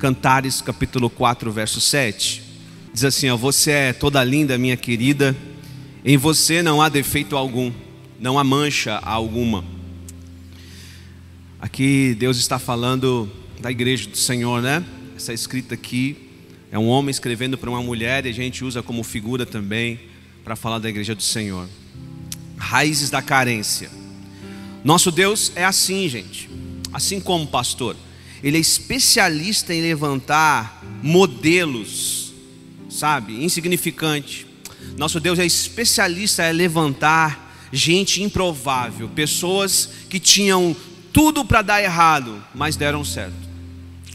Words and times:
Cantares 0.00 0.62
capítulo 0.62 1.10
4, 1.10 1.52
verso 1.52 1.78
7. 1.78 2.42
Diz 2.90 3.04
assim: 3.04 3.28
ó, 3.28 3.36
Você 3.36 3.70
é 3.70 3.92
toda 3.92 4.24
linda, 4.24 4.56
minha 4.56 4.74
querida, 4.74 5.36
em 6.02 6.16
você 6.16 6.62
não 6.62 6.80
há 6.80 6.88
defeito 6.88 7.36
algum, 7.36 7.70
não 8.18 8.38
há 8.38 8.42
mancha 8.42 8.96
alguma. 8.96 9.62
Aqui 11.60 12.16
Deus 12.18 12.38
está 12.38 12.58
falando 12.58 13.30
da 13.60 13.70
igreja 13.70 14.08
do 14.08 14.16
Senhor, 14.16 14.62
né? 14.62 14.82
Essa 15.14 15.34
escrita 15.34 15.74
aqui 15.74 16.30
é 16.72 16.78
um 16.78 16.88
homem 16.88 17.10
escrevendo 17.10 17.58
para 17.58 17.68
uma 17.68 17.82
mulher 17.82 18.24
e 18.24 18.30
a 18.30 18.32
gente 18.32 18.64
usa 18.64 18.82
como 18.82 19.04
figura 19.04 19.44
também 19.44 20.00
para 20.42 20.56
falar 20.56 20.78
da 20.78 20.88
igreja 20.88 21.14
do 21.14 21.22
Senhor. 21.22 21.68
Raízes 22.56 23.10
da 23.10 23.20
carência. 23.20 23.90
Nosso 24.82 25.10
Deus 25.10 25.52
é 25.54 25.62
assim, 25.66 26.08
gente. 26.08 26.48
Assim 26.90 27.20
como 27.20 27.46
pastor, 27.46 27.94
ele 28.42 28.56
é 28.56 28.60
especialista 28.60 29.74
em 29.74 29.82
levantar 29.82 30.82
modelos, 31.02 32.32
sabe, 32.88 33.44
insignificante. 33.44 34.46
Nosso 34.96 35.20
Deus 35.20 35.38
é 35.38 35.44
especialista 35.44 36.48
em 36.48 36.52
levantar 36.52 37.68
gente 37.72 38.22
improvável, 38.22 39.08
pessoas 39.08 39.90
que 40.08 40.18
tinham 40.18 40.74
tudo 41.12 41.44
para 41.44 41.62
dar 41.62 41.82
errado, 41.82 42.42
mas 42.54 42.76
deram 42.76 43.04
certo. 43.04 43.48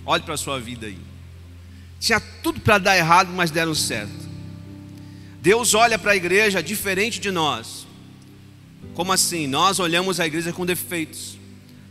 Olhe 0.06 0.24
para 0.24 0.34
a 0.34 0.38
sua 0.38 0.60
vida 0.60 0.88
aí. 0.88 0.98
Tinha 2.00 2.20
tudo 2.20 2.60
para 2.60 2.78
dar 2.78 2.98
errado, 2.98 3.32
mas 3.34 3.52
deram 3.52 3.74
certo. 3.74 4.26
Deus 5.42 5.74
olha 5.74 5.98
para 5.98 6.12
a 6.12 6.16
igreja 6.16 6.62
diferente 6.62 7.20
de 7.20 7.32
nós. 7.32 7.86
Como 8.94 9.12
assim? 9.12 9.48
Nós 9.48 9.80
olhamos 9.80 10.20
a 10.20 10.26
igreja 10.26 10.52
com 10.52 10.66
defeitos. 10.66 11.38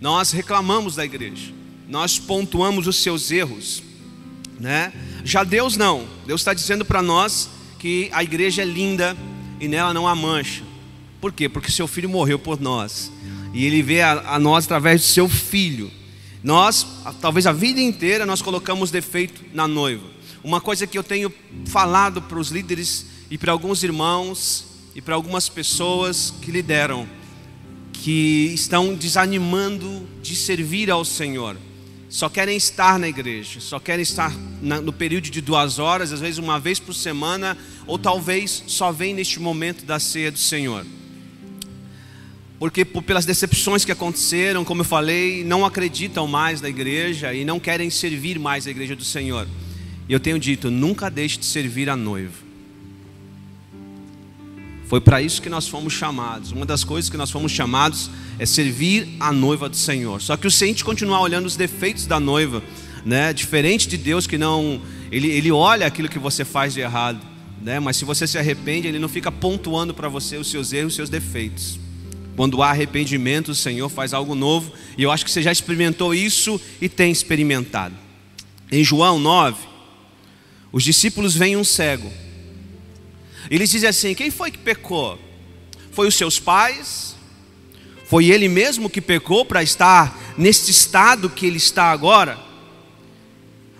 Nós 0.00 0.32
reclamamos 0.32 0.96
da 0.96 1.04
igreja. 1.04 1.52
Nós 1.88 2.18
pontuamos 2.18 2.86
os 2.86 2.96
seus 2.96 3.30
erros, 3.30 3.82
né? 4.58 4.92
Já 5.24 5.44
Deus 5.44 5.76
não. 5.76 6.06
Deus 6.26 6.40
está 6.40 6.54
dizendo 6.54 6.84
para 6.84 7.02
nós 7.02 7.50
que 7.78 8.08
a 8.12 8.22
igreja 8.22 8.62
é 8.62 8.64
linda 8.64 9.16
e 9.60 9.68
nela 9.68 9.92
não 9.92 10.08
há 10.08 10.14
mancha. 10.14 10.62
Por 11.20 11.32
quê? 11.32 11.48
Porque 11.48 11.70
seu 11.70 11.86
filho 11.86 12.08
morreu 12.08 12.38
por 12.38 12.60
nós. 12.60 13.10
E 13.52 13.64
ele 13.64 13.82
vê 13.82 14.02
a, 14.02 14.34
a 14.34 14.38
nós 14.38 14.64
através 14.64 15.00
do 15.00 15.06
seu 15.06 15.28
filho. 15.28 15.90
Nós, 16.42 16.86
talvez 17.20 17.46
a 17.46 17.52
vida 17.52 17.80
inteira, 17.80 18.26
nós 18.26 18.42
colocamos 18.42 18.90
defeito 18.90 19.42
na 19.54 19.66
noiva. 19.66 20.06
Uma 20.42 20.60
coisa 20.60 20.86
que 20.86 20.98
eu 20.98 21.02
tenho 21.02 21.32
falado 21.64 22.20
para 22.20 22.38
os 22.38 22.50
líderes 22.50 23.06
e 23.30 23.38
para 23.38 23.52
alguns 23.52 23.82
irmãos 23.82 24.66
e 24.94 25.00
para 25.00 25.14
algumas 25.14 25.48
pessoas 25.48 26.34
que 26.42 26.50
lideram, 26.50 27.08
que 27.92 28.50
estão 28.52 28.94
desanimando 28.94 30.06
de 30.22 30.36
servir 30.36 30.90
ao 30.90 31.04
Senhor, 31.04 31.56
só 32.14 32.28
querem 32.28 32.56
estar 32.56 32.96
na 32.96 33.08
igreja, 33.08 33.58
só 33.58 33.80
querem 33.80 34.04
estar 34.04 34.32
na, 34.62 34.80
no 34.80 34.92
período 34.92 35.28
de 35.30 35.40
duas 35.40 35.80
horas, 35.80 36.12
às 36.12 36.20
vezes 36.20 36.38
uma 36.38 36.60
vez 36.60 36.78
por 36.78 36.94
semana, 36.94 37.58
ou 37.88 37.98
talvez 37.98 38.62
só 38.68 38.92
vem 38.92 39.12
neste 39.12 39.40
momento 39.40 39.84
da 39.84 39.98
ceia 39.98 40.30
do 40.30 40.38
Senhor 40.38 40.86
porque 42.56 42.84
por, 42.84 43.02
pelas 43.02 43.26
decepções 43.26 43.84
que 43.84 43.92
aconteceram, 43.92 44.64
como 44.64 44.82
eu 44.82 44.84
falei, 44.84 45.44
não 45.44 45.66
acreditam 45.66 46.26
mais 46.26 46.60
na 46.60 46.68
igreja 46.68 47.34
e 47.34 47.44
não 47.44 47.58
querem 47.58 47.90
servir 47.90 48.38
mais 48.38 48.66
a 48.66 48.70
igreja 48.70 48.94
do 48.94 49.04
Senhor. 49.04 49.46
E 50.08 50.12
eu 50.12 50.20
tenho 50.20 50.38
dito: 50.38 50.70
nunca 50.70 51.10
deixe 51.10 51.36
de 51.36 51.44
servir 51.44 51.90
a 51.90 51.96
noiva. 51.96 52.43
Foi 54.86 55.00
para 55.00 55.22
isso 55.22 55.40
que 55.40 55.48
nós 55.48 55.66
fomos 55.66 55.92
chamados. 55.92 56.52
Uma 56.52 56.66
das 56.66 56.84
coisas 56.84 57.10
que 57.10 57.16
nós 57.16 57.30
fomos 57.30 57.50
chamados 57.50 58.10
é 58.38 58.44
servir 58.44 59.08
a 59.18 59.32
noiva 59.32 59.68
do 59.68 59.76
Senhor. 59.76 60.20
Só 60.20 60.36
que 60.36 60.46
o 60.46 60.50
se 60.50 60.64
a 60.64 60.66
gente 60.66 60.84
continuar 60.84 61.20
olhando 61.20 61.46
os 61.46 61.56
defeitos 61.56 62.06
da 62.06 62.20
noiva, 62.20 62.62
né, 63.04 63.32
diferente 63.32 63.88
de 63.88 63.96
Deus 63.96 64.26
que 64.26 64.38
não, 64.38 64.80
ele, 65.10 65.28
ele 65.30 65.50
olha 65.50 65.86
aquilo 65.86 66.08
que 66.08 66.18
você 66.18 66.44
faz 66.44 66.74
de 66.74 66.80
errado, 66.80 67.20
né, 67.62 67.80
mas 67.80 67.96
se 67.96 68.04
você 68.04 68.26
se 68.26 68.38
arrepende, 68.38 68.86
ele 68.86 68.98
não 68.98 69.08
fica 69.08 69.32
pontuando 69.32 69.94
para 69.94 70.08
você 70.08 70.36
os 70.36 70.50
seus 70.50 70.72
erros, 70.72 70.92
os 70.92 70.96
seus 70.96 71.08
defeitos. 71.08 71.78
Quando 72.36 72.62
há 72.62 72.70
arrependimento, 72.70 73.50
o 73.50 73.54
Senhor 73.54 73.88
faz 73.88 74.12
algo 74.12 74.34
novo, 74.34 74.72
e 74.98 75.02
eu 75.02 75.10
acho 75.10 75.24
que 75.24 75.30
você 75.30 75.40
já 75.40 75.52
experimentou 75.52 76.14
isso 76.14 76.60
e 76.80 76.88
tem 76.88 77.10
experimentado. 77.10 77.94
Em 78.70 78.82
João 78.82 79.18
9, 79.18 79.56
os 80.72 80.82
discípulos 80.82 81.34
veem 81.34 81.56
um 81.56 81.62
cego. 81.62 82.10
Eles 83.50 83.70
dizem 83.70 83.88
assim: 83.88 84.14
quem 84.14 84.30
foi 84.30 84.50
que 84.50 84.58
pecou? 84.58 85.18
Foi 85.92 86.08
os 86.08 86.14
seus 86.14 86.38
pais? 86.38 87.14
Foi 88.06 88.26
ele 88.26 88.48
mesmo 88.48 88.90
que 88.90 89.00
pecou 89.00 89.44
para 89.44 89.62
estar 89.62 90.34
neste 90.36 90.70
estado 90.70 91.30
que 91.30 91.46
ele 91.46 91.56
está 91.56 91.90
agora? 91.90 92.38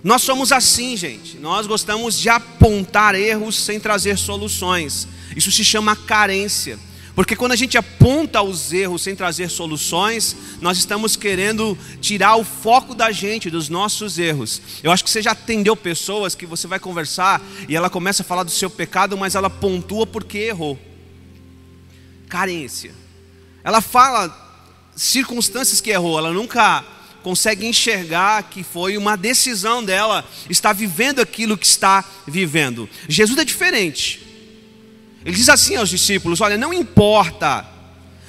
Nós 0.03 0.23
somos 0.23 0.53
assim, 0.53 0.97
gente. 0.97 1.39
Nós 1.39 1.67
gostamos 1.67 2.19
de 2.19 2.29
apontar 2.29 3.15
erros 3.15 3.57
sem 3.57 3.81
trazer 3.81 4.19
soluções. 4.19 5.09
Isso 5.35 5.51
se 5.51 5.65
chama 5.65 5.97
carência. 5.97 6.79
Porque 7.15 7.37
quando 7.37 7.53
a 7.53 7.57
gente 7.57 7.79
aponta 7.79 8.43
os 8.43 8.73
erros 8.73 9.03
sem 9.03 9.15
trazer 9.15 9.49
soluções, 9.49 10.37
nós 10.61 10.79
estamos 10.79 11.15
querendo 11.15 11.79
tirar 12.01 12.35
o 12.35 12.45
foco 12.45 12.93
da 12.93 13.13
gente, 13.13 13.49
dos 13.49 13.69
nossos 13.69 14.19
erros. 14.19 14.61
Eu 14.83 14.91
acho 14.91 15.05
que 15.05 15.11
você 15.11 15.23
já 15.23 15.31
atendeu 15.31 15.77
pessoas 15.77 16.35
que 16.35 16.45
você 16.45 16.67
vai 16.67 16.81
conversar 16.81 17.41
e 17.69 17.77
ela 17.77 17.89
começa 17.89 18.23
a 18.23 18.27
falar 18.27 18.43
do 18.43 18.51
seu 18.51 18.69
pecado, 18.69 19.17
mas 19.17 19.37
ela 19.37 19.49
pontua 19.49 20.07
porque 20.07 20.39
errou. 20.39 20.77
Carência. 22.29 22.93
Ela 23.63 23.81
fala 23.81 24.43
circunstâncias 24.97 25.81
que 25.81 25.91
errou, 25.91 26.19
ela 26.19 26.33
nunca 26.33 26.85
consegue 27.23 27.65
enxergar 27.65 28.43
que 28.51 28.63
foi 28.63 28.97
uma 28.99 29.17
decisão 29.17 29.83
dela 29.83 30.29
estar 30.51 30.73
vivendo 30.73 31.21
aquilo 31.21 31.57
que 31.57 31.65
está 31.65 32.05
vivendo. 32.27 32.89
Jesus 33.09 33.39
é 33.39 33.45
diferente. 33.45 34.24
Ele 35.25 35.37
diz 35.37 35.49
assim 35.49 35.77
aos 35.77 35.89
discípulos: 35.89 36.41
Olha, 36.41 36.59
não 36.59 36.73
importa, 36.73 37.65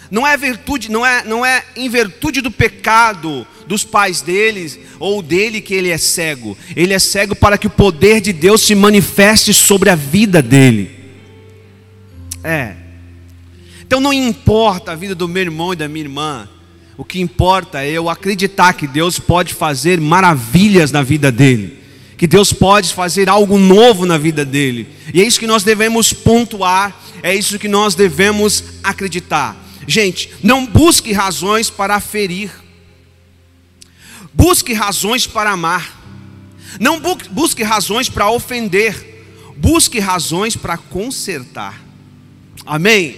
não 0.09 0.25
é 0.25 0.38
virtude, 0.38 0.89
não 0.89 1.06
é, 1.06 1.23
não 1.25 1.45
é 1.45 1.63
em 1.75 1.89
virtude 1.89 2.41
do 2.41 2.50
pecado 2.50 3.45
dos 3.67 3.83
pais 3.83 4.22
deles 4.22 4.79
ou 5.00 5.22
dele 5.22 5.59
que 5.59 5.73
ele 5.73 5.89
é 5.89 5.97
cego. 5.97 6.57
Ele 6.75 6.94
é 6.94 7.00
cego 7.00 7.35
para 7.35 7.57
que 7.57 7.67
o 7.67 7.72
poder 7.72 8.22
de 8.22 8.31
Deus 8.31 8.61
se 8.61 8.75
manifeste 8.75 9.53
sobre 9.53 9.89
a 9.89 9.95
vida 9.95 10.41
dele. 10.41 10.91
É. 12.44 12.75
Então 13.81 14.00
não 14.00 14.13
importa 14.13 14.91
a 14.91 14.95
vida 14.95 15.13
do 15.13 15.27
meu 15.27 15.44
irmão 15.44 15.73
e 15.73 15.75
da 15.75 15.88
minha 15.88 16.06
irmã. 16.06 16.50
O 16.97 17.03
que 17.03 17.19
importa 17.19 17.83
é 17.83 17.89
eu 17.89 18.09
acreditar 18.09 18.73
que 18.73 18.88
Deus 18.88 19.19
pode 19.19 19.53
fazer 19.53 20.00
maravilhas 20.00 20.91
na 20.91 21.03
vida 21.03 21.29
dele 21.29 21.84
que 22.18 22.28
Deus 22.28 22.53
pode 22.53 22.94
fazer 22.94 23.30
algo 23.30 23.58
novo 23.58 24.06
na 24.06 24.18
vida 24.18 24.46
dele. 24.46 24.88
E 25.14 25.22
é 25.22 25.26
isso 25.26 25.40
que 25.40 25.48
nós 25.48 25.64
devemos 25.64 26.14
pontuar, 26.14 26.96
é 27.22 27.36
isso 27.36 27.59
que 27.59 27.68
nós 27.68 27.96
devemos 27.96 28.64
acreditar. 28.84 29.56
Gente, 29.88 30.31
não 30.42 30.66
busque 30.66 31.12
razões 31.12 31.70
para 31.70 32.00
ferir, 32.00 32.52
busque 34.34 34.74
razões 34.74 35.28
para 35.28 35.52
amar, 35.52 36.02
não 36.80 37.00
busque 37.31 37.64
razões 37.64 38.09
para 38.09 38.30
ofender, 38.30 39.25
busque 39.58 40.00
razões 40.00 40.56
para 40.56 40.78
consertar. 40.78 41.81
Amém? 42.66 43.18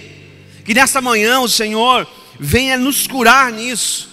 Que 0.64 0.74
nessa 0.74 1.00
manhã 1.00 1.40
o 1.40 1.48
Senhor 1.48 2.06
venha 2.38 2.76
nos 2.76 3.06
curar 3.06 3.50
nisso 3.50 4.08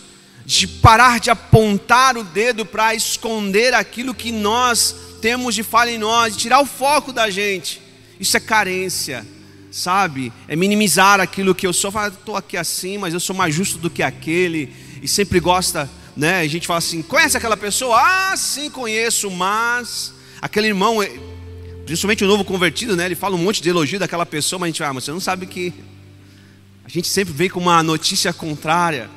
de 0.45 0.67
parar 0.67 1.19
de 1.19 1.31
apontar 1.31 2.17
o 2.17 2.23
dedo 2.23 2.65
para 2.65 2.93
esconder 2.93 3.73
aquilo 3.73 4.13
que 4.13 4.31
nós 4.31 4.95
temos 5.19 5.55
de 5.55 5.63
falha 5.63 5.89
em 5.89 5.97
nós, 5.97 6.35
de 6.35 6.43
tirar 6.43 6.59
o 6.59 6.65
foco 6.67 7.11
da 7.11 7.31
gente. 7.31 7.81
Isso 8.19 8.37
é 8.37 8.39
carência, 8.39 9.25
sabe? 9.71 10.31
É 10.47 10.55
minimizar 10.55 11.19
aquilo 11.19 11.55
que 11.55 11.65
eu 11.65 11.73
sou. 11.73 11.91
Estou 12.07 12.35
aqui 12.35 12.55
assim, 12.55 12.97
mas 12.97 13.13
eu 13.13 13.19
sou 13.19 13.35
mais 13.35 13.55
justo 13.55 13.79
do 13.79 13.89
que 13.89 14.03
aquele. 14.03 14.71
E 15.01 15.07
sempre 15.07 15.39
gosta, 15.39 15.89
né? 16.15 16.41
A 16.41 16.47
gente 16.47 16.67
fala 16.67 16.77
assim: 16.77 17.01
conhece 17.01 17.35
aquela 17.35 17.57
pessoa? 17.57 17.99
Ah, 17.99 18.37
sim, 18.37 18.69
conheço, 18.69 19.31
mas 19.31 20.13
aquele 20.39 20.67
irmão, 20.67 21.01
eh, 21.01 21.11
principalmente 21.87 22.23
o 22.23 22.27
novo 22.27 22.45
convertido, 22.45 22.95
né? 22.95 23.05
Ele 23.05 23.15
fala 23.15 23.35
um 23.35 23.39
monte 23.39 23.63
de 23.63 23.69
elogio 23.69 23.97
daquela 23.97 24.27
pessoa, 24.27 24.59
mas 24.59 24.67
a 24.67 24.69
gente 24.69 24.77
fala, 24.77 24.91
ah, 24.91 24.93
mas 24.93 25.03
você 25.05 25.11
não 25.11 25.19
sabe 25.19 25.47
que 25.47 25.73
a 26.85 26.89
gente 26.89 27.07
sempre 27.07 27.33
vem 27.33 27.49
com 27.49 27.59
uma 27.59 27.81
notícia 27.81 28.31
contrária. 28.31 29.09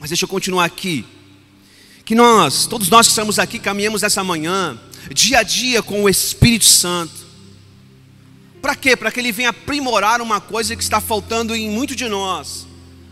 Mas 0.00 0.10
deixa 0.10 0.24
eu 0.24 0.28
continuar 0.28 0.64
aqui. 0.64 1.04
Que 2.04 2.14
nós, 2.14 2.66
todos 2.66 2.88
nós 2.88 3.06
que 3.06 3.12
estamos 3.12 3.38
aqui, 3.38 3.58
caminhamos 3.58 4.02
essa 4.02 4.24
manhã, 4.24 4.78
dia 5.12 5.40
a 5.40 5.42
dia 5.42 5.82
com 5.82 6.04
o 6.04 6.08
Espírito 6.08 6.64
Santo. 6.64 7.26
Para 8.62 8.74
quê? 8.74 8.96
Para 8.96 9.10
que 9.10 9.20
ele 9.20 9.32
venha 9.32 9.50
aprimorar 9.50 10.20
uma 10.20 10.40
coisa 10.40 10.74
que 10.74 10.82
está 10.82 11.00
faltando 11.00 11.54
em 11.54 11.70
muito 11.70 11.94
de 11.94 12.08
nós 12.08 12.68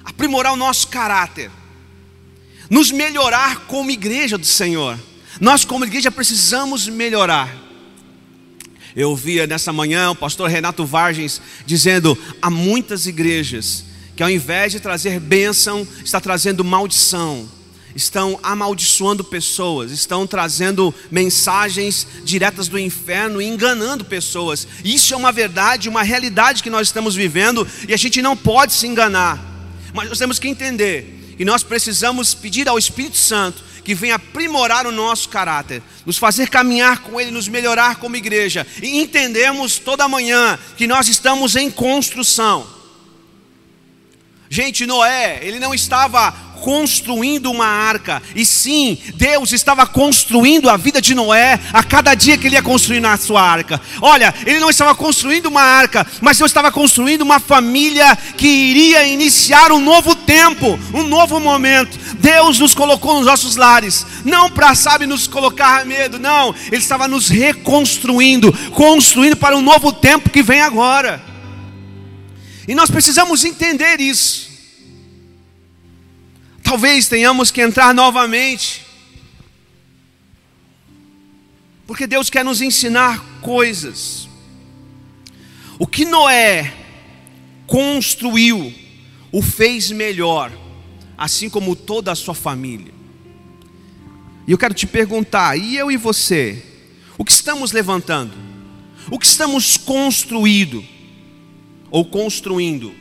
aprimorar 0.06 0.52
o 0.52 0.56
nosso 0.56 0.86
caráter, 0.86 1.50
nos 2.70 2.92
melhorar 2.92 3.66
como 3.66 3.90
igreja 3.90 4.38
do 4.38 4.46
Senhor. 4.46 4.96
Nós, 5.40 5.64
como 5.64 5.84
igreja, 5.84 6.12
precisamos 6.12 6.88
melhorar. 6.88 7.52
Eu 8.94 9.10
ouvia 9.10 9.46
nessa 9.46 9.72
manhã 9.72 10.10
o 10.10 10.14
pastor 10.14 10.48
Renato 10.48 10.86
Vargens 10.86 11.42
dizendo: 11.66 12.16
há 12.40 12.48
muitas 12.48 13.06
igrejas 13.06 13.84
que 14.16 14.22
ao 14.22 14.30
invés 14.30 14.72
de 14.72 14.80
trazer 14.80 15.20
bênção, 15.20 15.86
está 16.02 16.18
trazendo 16.18 16.64
maldição. 16.64 17.46
estão 17.94 18.38
amaldiçoando 18.42 19.24
pessoas, 19.24 19.90
estão 19.90 20.26
trazendo 20.26 20.94
mensagens 21.10 22.06
diretas 22.24 22.68
do 22.68 22.78
inferno 22.78 23.40
e 23.40 23.46
enganando 23.46 24.04
pessoas. 24.04 24.68
Isso 24.84 25.14
é 25.14 25.16
uma 25.16 25.32
verdade, 25.32 25.88
uma 25.88 26.02
realidade 26.02 26.62
que 26.62 26.68
nós 26.68 26.88
estamos 26.88 27.14
vivendo 27.14 27.66
e 27.88 27.94
a 27.94 27.96
gente 27.96 28.20
não 28.20 28.36
pode 28.36 28.74
se 28.74 28.86
enganar. 28.86 29.42
Mas 29.94 30.10
nós 30.10 30.18
temos 30.18 30.38
que 30.38 30.46
entender 30.46 31.34
que 31.38 31.44
nós 31.44 31.62
precisamos 31.62 32.34
pedir 32.34 32.68
ao 32.68 32.78
Espírito 32.78 33.16
Santo 33.16 33.64
que 33.82 33.94
venha 33.94 34.16
aprimorar 34.16 34.86
o 34.86 34.92
nosso 34.92 35.30
caráter, 35.30 35.82
nos 36.04 36.18
fazer 36.18 36.50
caminhar 36.50 36.98
com 36.98 37.18
Ele, 37.18 37.30
nos 37.30 37.48
melhorar 37.48 37.96
como 37.96 38.16
igreja. 38.16 38.66
E 38.82 39.00
entendemos 39.00 39.78
toda 39.78 40.06
manhã 40.06 40.58
que 40.76 40.86
nós 40.86 41.08
estamos 41.08 41.56
em 41.56 41.70
construção. 41.70 42.75
Gente, 44.48 44.86
Noé, 44.86 45.40
ele 45.42 45.58
não 45.58 45.74
estava 45.74 46.32
construindo 46.56 47.50
uma 47.50 47.66
arca, 47.66 48.22
e 48.34 48.44
sim, 48.44 48.98
Deus 49.14 49.52
estava 49.52 49.86
construindo 49.86 50.68
a 50.68 50.76
vida 50.76 51.00
de 51.00 51.14
Noé 51.14 51.60
a 51.72 51.82
cada 51.84 52.14
dia 52.14 52.36
que 52.36 52.46
ele 52.46 52.56
ia 52.56 52.62
construindo 52.62 53.04
a 53.04 53.16
sua 53.16 53.42
arca. 53.42 53.80
Olha, 54.00 54.34
ele 54.44 54.58
não 54.58 54.70
estava 54.70 54.94
construindo 54.94 55.46
uma 55.46 55.60
arca, 55.60 56.06
mas 56.20 56.38
Deus 56.38 56.50
estava 56.50 56.72
construindo 56.72 57.22
uma 57.22 57.38
família 57.38 58.16
que 58.36 58.48
iria 58.48 59.06
iniciar 59.06 59.70
um 59.70 59.78
novo 59.78 60.14
tempo, 60.14 60.78
um 60.92 61.04
novo 61.04 61.38
momento. 61.38 61.96
Deus 62.18 62.58
nos 62.58 62.74
colocou 62.74 63.14
nos 63.14 63.26
nossos 63.26 63.56
lares, 63.56 64.06
não 64.24 64.50
para, 64.50 64.74
sabe, 64.74 65.06
nos 65.06 65.26
colocar 65.26 65.84
medo, 65.84 66.18
não, 66.18 66.54
Ele 66.66 66.78
estava 66.82 67.06
nos 67.06 67.28
reconstruindo, 67.28 68.52
construindo 68.72 69.36
para 69.36 69.56
um 69.56 69.62
novo 69.62 69.92
tempo 69.92 70.30
que 70.30 70.42
vem 70.42 70.62
agora. 70.62 71.25
E 72.66 72.74
nós 72.74 72.90
precisamos 72.90 73.44
entender 73.44 74.00
isso. 74.00 74.50
Talvez 76.62 77.06
tenhamos 77.06 77.50
que 77.50 77.60
entrar 77.60 77.94
novamente. 77.94 78.84
Porque 81.86 82.06
Deus 82.06 82.28
quer 82.28 82.44
nos 82.44 82.60
ensinar 82.60 83.24
coisas. 83.40 84.28
O 85.78 85.86
que 85.86 86.04
Noé 86.04 86.74
construiu, 87.66 88.74
o 89.30 89.42
fez 89.42 89.90
melhor, 89.90 90.50
assim 91.16 91.48
como 91.48 91.76
toda 91.76 92.10
a 92.10 92.16
sua 92.16 92.34
família. 92.34 92.92
E 94.46 94.52
eu 94.52 94.58
quero 94.58 94.74
te 94.74 94.86
perguntar, 94.86 95.56
e 95.56 95.76
eu 95.76 95.90
e 95.90 95.96
você, 95.96 96.62
o 97.16 97.24
que 97.24 97.32
estamos 97.32 97.70
levantando? 97.70 98.32
O 99.10 99.18
que 99.18 99.26
estamos 99.26 99.76
construindo 99.76 100.84
ou 101.90 102.04
construindo? 102.04 102.94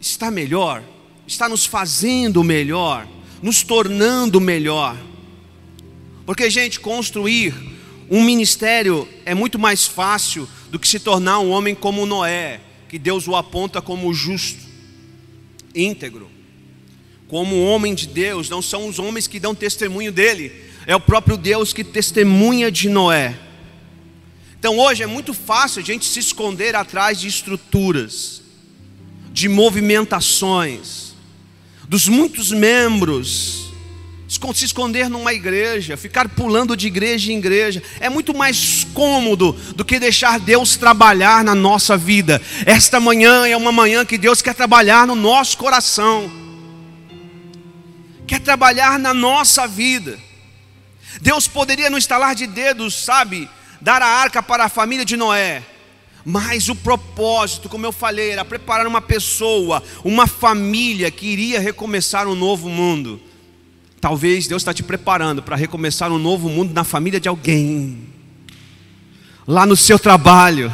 Está 0.00 0.30
melhor? 0.30 0.82
está 1.26 1.48
nos 1.48 1.64
fazendo 1.64 2.42
melhor, 2.42 3.06
nos 3.42 3.62
tornando 3.62 4.40
melhor. 4.40 4.96
Porque, 6.26 6.48
gente, 6.50 6.80
construir 6.80 7.54
um 8.10 8.22
ministério 8.22 9.08
é 9.24 9.34
muito 9.34 9.58
mais 9.58 9.86
fácil 9.86 10.48
do 10.70 10.78
que 10.78 10.86
se 10.86 11.00
tornar 11.00 11.40
um 11.40 11.50
homem 11.50 11.74
como 11.74 12.06
Noé, 12.06 12.60
que 12.88 12.98
Deus 12.98 13.26
o 13.26 13.34
aponta 13.34 13.80
como 13.80 14.12
justo, 14.12 14.60
íntegro. 15.74 16.30
Como 17.28 17.64
homem 17.64 17.94
de 17.94 18.06
Deus, 18.06 18.50
não 18.50 18.60
são 18.60 18.86
os 18.86 18.98
homens 18.98 19.26
que 19.26 19.40
dão 19.40 19.54
testemunho 19.54 20.12
dele, 20.12 20.52
é 20.86 20.94
o 20.94 21.00
próprio 21.00 21.36
Deus 21.36 21.72
que 21.72 21.82
testemunha 21.82 22.70
de 22.70 22.90
Noé. 22.90 23.38
Então 24.62 24.78
hoje 24.78 25.02
é 25.02 25.08
muito 25.08 25.34
fácil 25.34 25.82
a 25.82 25.84
gente 25.84 26.04
se 26.04 26.20
esconder 26.20 26.76
atrás 26.76 27.18
de 27.18 27.26
estruturas, 27.26 28.40
de 29.32 29.48
movimentações, 29.48 31.16
dos 31.88 32.06
muitos 32.06 32.52
membros, 32.52 33.72
se 34.28 34.64
esconder 34.64 35.10
numa 35.10 35.34
igreja, 35.34 35.96
ficar 35.96 36.28
pulando 36.28 36.76
de 36.76 36.86
igreja 36.86 37.32
em 37.32 37.38
igreja, 37.38 37.82
é 37.98 38.08
muito 38.08 38.32
mais 38.32 38.86
cômodo 38.94 39.50
do 39.74 39.84
que 39.84 39.98
deixar 39.98 40.38
Deus 40.38 40.76
trabalhar 40.76 41.42
na 41.42 41.56
nossa 41.56 41.96
vida. 41.96 42.40
Esta 42.64 43.00
manhã 43.00 43.44
é 43.44 43.56
uma 43.56 43.72
manhã 43.72 44.04
que 44.04 44.16
Deus 44.16 44.40
quer 44.40 44.54
trabalhar 44.54 45.08
no 45.08 45.16
nosso 45.16 45.58
coração, 45.58 46.30
quer 48.28 48.38
trabalhar 48.38 48.96
na 48.96 49.12
nossa 49.12 49.66
vida. 49.66 50.16
Deus 51.20 51.48
poderia 51.48 51.90
no 51.90 51.98
estalar 51.98 52.36
de 52.36 52.46
dedos, 52.46 52.94
sabe, 52.94 53.50
dar 53.82 54.00
a 54.00 54.06
arca 54.06 54.40
para 54.40 54.64
a 54.64 54.68
família 54.68 55.04
de 55.04 55.16
Noé, 55.16 55.60
mas 56.24 56.68
o 56.68 56.74
propósito, 56.74 57.68
como 57.68 57.84
eu 57.84 57.90
falei, 57.90 58.30
era 58.30 58.44
preparar 58.44 58.86
uma 58.86 59.00
pessoa, 59.00 59.82
uma 60.04 60.28
família 60.28 61.10
que 61.10 61.26
iria 61.26 61.58
recomeçar 61.58 62.28
um 62.28 62.36
novo 62.36 62.68
mundo. 62.68 63.20
Talvez 64.00 64.46
Deus 64.46 64.62
está 64.62 64.72
te 64.72 64.84
preparando 64.84 65.42
para 65.42 65.56
recomeçar 65.56 66.12
um 66.12 66.18
novo 66.18 66.48
mundo 66.48 66.72
na 66.72 66.84
família 66.84 67.18
de 67.18 67.28
alguém, 67.28 68.06
lá 69.48 69.66
no 69.66 69.76
seu 69.76 69.98
trabalho, 69.98 70.72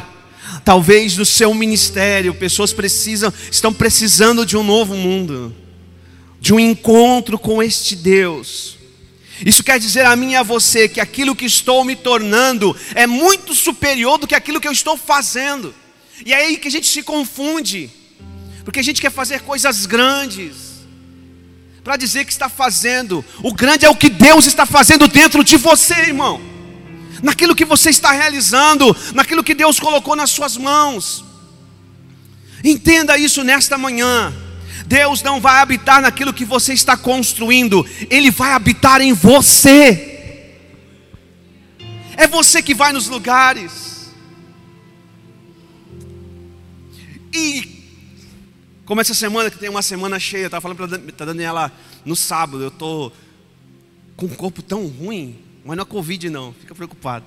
talvez 0.63 1.17
no 1.17 1.25
seu 1.25 1.51
ministério. 1.51 2.35
Pessoas 2.35 2.71
precisam, 2.71 3.33
estão 3.51 3.73
precisando 3.73 4.45
de 4.45 4.55
um 4.55 4.63
novo 4.63 4.95
mundo, 4.95 5.55
de 6.39 6.53
um 6.53 6.59
encontro 6.59 7.39
com 7.39 7.61
este 7.61 7.95
Deus. 7.95 8.78
Isso 9.45 9.63
quer 9.63 9.79
dizer 9.79 10.05
a 10.05 10.15
mim 10.15 10.31
e 10.31 10.35
a 10.35 10.43
você 10.43 10.89
que 10.89 10.99
aquilo 10.99 11.35
que 11.35 11.45
estou 11.45 11.85
me 11.85 11.95
tornando 11.95 12.75
é 12.93 13.07
muito 13.07 13.55
superior 13.55 14.17
do 14.17 14.27
que 14.27 14.35
aquilo 14.35 14.59
que 14.59 14.67
eu 14.67 14.71
estou 14.71 14.97
fazendo. 14.97 15.73
E 16.25 16.33
é 16.33 16.37
aí 16.37 16.57
que 16.57 16.67
a 16.67 16.71
gente 16.71 16.87
se 16.87 17.01
confunde, 17.01 17.89
porque 18.65 18.79
a 18.79 18.83
gente 18.83 19.01
quer 19.01 19.11
fazer 19.11 19.41
coisas 19.41 19.85
grandes, 19.85 20.69
para 21.83 21.95
dizer 21.95 22.25
que 22.25 22.31
está 22.31 22.49
fazendo. 22.49 23.23
O 23.41 23.53
grande 23.53 23.85
é 23.85 23.89
o 23.89 23.95
que 23.95 24.09
Deus 24.09 24.45
está 24.45 24.65
fazendo 24.65 25.07
dentro 25.07 25.43
de 25.43 25.55
você, 25.55 25.93
irmão, 25.93 26.41
naquilo 27.23 27.55
que 27.55 27.65
você 27.65 27.89
está 27.89 28.11
realizando, 28.11 28.95
naquilo 29.13 29.43
que 29.43 29.55
Deus 29.55 29.79
colocou 29.79 30.15
nas 30.15 30.31
suas 30.31 30.57
mãos. 30.57 31.23
Entenda 32.63 33.17
isso 33.17 33.43
nesta 33.43 33.77
manhã. 33.77 34.33
Deus 34.89 35.21
não 35.21 35.39
vai 35.39 35.61
habitar 35.61 36.01
naquilo 36.01 36.33
que 36.33 36.43
você 36.43 36.73
está 36.73 36.97
construindo, 36.97 37.85
Ele 38.09 38.31
vai 38.31 38.53
habitar 38.53 39.01
em 39.01 39.13
você. 39.13 40.57
É 42.17 42.27
você 42.27 42.59
que 42.63 42.73
vai 42.73 42.91
nos 42.91 43.07
lugares. 43.07 44.09
E 47.31 47.85
como 48.83 48.99
essa 48.99 49.13
semana 49.13 49.51
que 49.51 49.59
tem 49.59 49.69
uma 49.69 49.83
semana 49.83 50.19
cheia, 50.19 50.41
eu 50.41 50.47
estava 50.47 50.61
falando 50.61 51.11
para 51.13 51.23
a 51.23 51.27
Daniela 51.27 51.71
no 52.03 52.15
sábado, 52.15 52.63
eu 52.63 52.69
estou 52.69 53.13
com 54.17 54.25
um 54.25 54.29
corpo 54.29 54.63
tão 54.63 54.87
ruim, 54.87 55.37
mas 55.63 55.77
não 55.77 55.83
é 55.83 55.85
Covid 55.85 56.31
não, 56.31 56.51
fica 56.51 56.73
preocupado. 56.73 57.25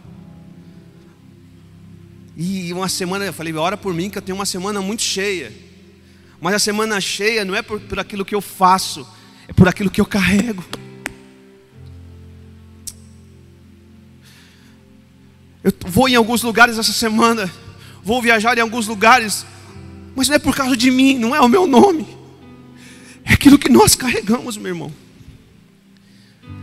E 2.37 2.73
uma 2.73 2.89
semana, 2.89 3.25
eu 3.25 3.33
falei, 3.33 3.55
ora 3.55 3.77
por 3.77 3.95
mim 3.95 4.11
que 4.11 4.19
eu 4.19 4.23
tenho 4.23 4.37
uma 4.37 4.47
semana 4.47 4.83
muito 4.83 5.03
cheia. 5.03 5.53
Mas 6.43 6.55
a 6.55 6.59
semana 6.59 7.01
cheia 7.01 7.45
não 7.45 7.55
é 7.55 7.63
por, 7.63 7.79
por 7.79 8.01
aquilo 8.01 8.25
que 8.25 8.35
eu 8.35 8.41
faço, 8.41 9.07
é 9.47 9.53
por 9.53 9.69
aquilo 9.69 9.89
que 9.89 10.01
eu 10.01 10.05
carrego. 10.05 10.65
Eu 15.63 15.73
vou 15.87 16.09
em 16.09 16.17
alguns 16.17 16.43
lugares 16.43 16.77
essa 16.79 16.93
semana, 16.93 17.49
vou 18.03 18.21
viajar 18.21 18.59
em 18.59 18.61
alguns 18.61 18.89
lugares, 18.89 19.47
mas 20.17 20.27
não 20.27 20.35
é 20.35 20.39
por 20.41 20.53
causa 20.53 20.77
de 20.77 20.91
mim, 20.91 21.17
não 21.17 21.33
é 21.33 21.41
o 21.41 21.49
meu 21.49 21.65
nome, 21.65 22.09
é 23.25 23.35
aquilo 23.35 23.57
que 23.57 23.71
nós 23.71 23.95
carregamos, 23.95 24.57
meu 24.57 24.73
irmão. 24.73 24.93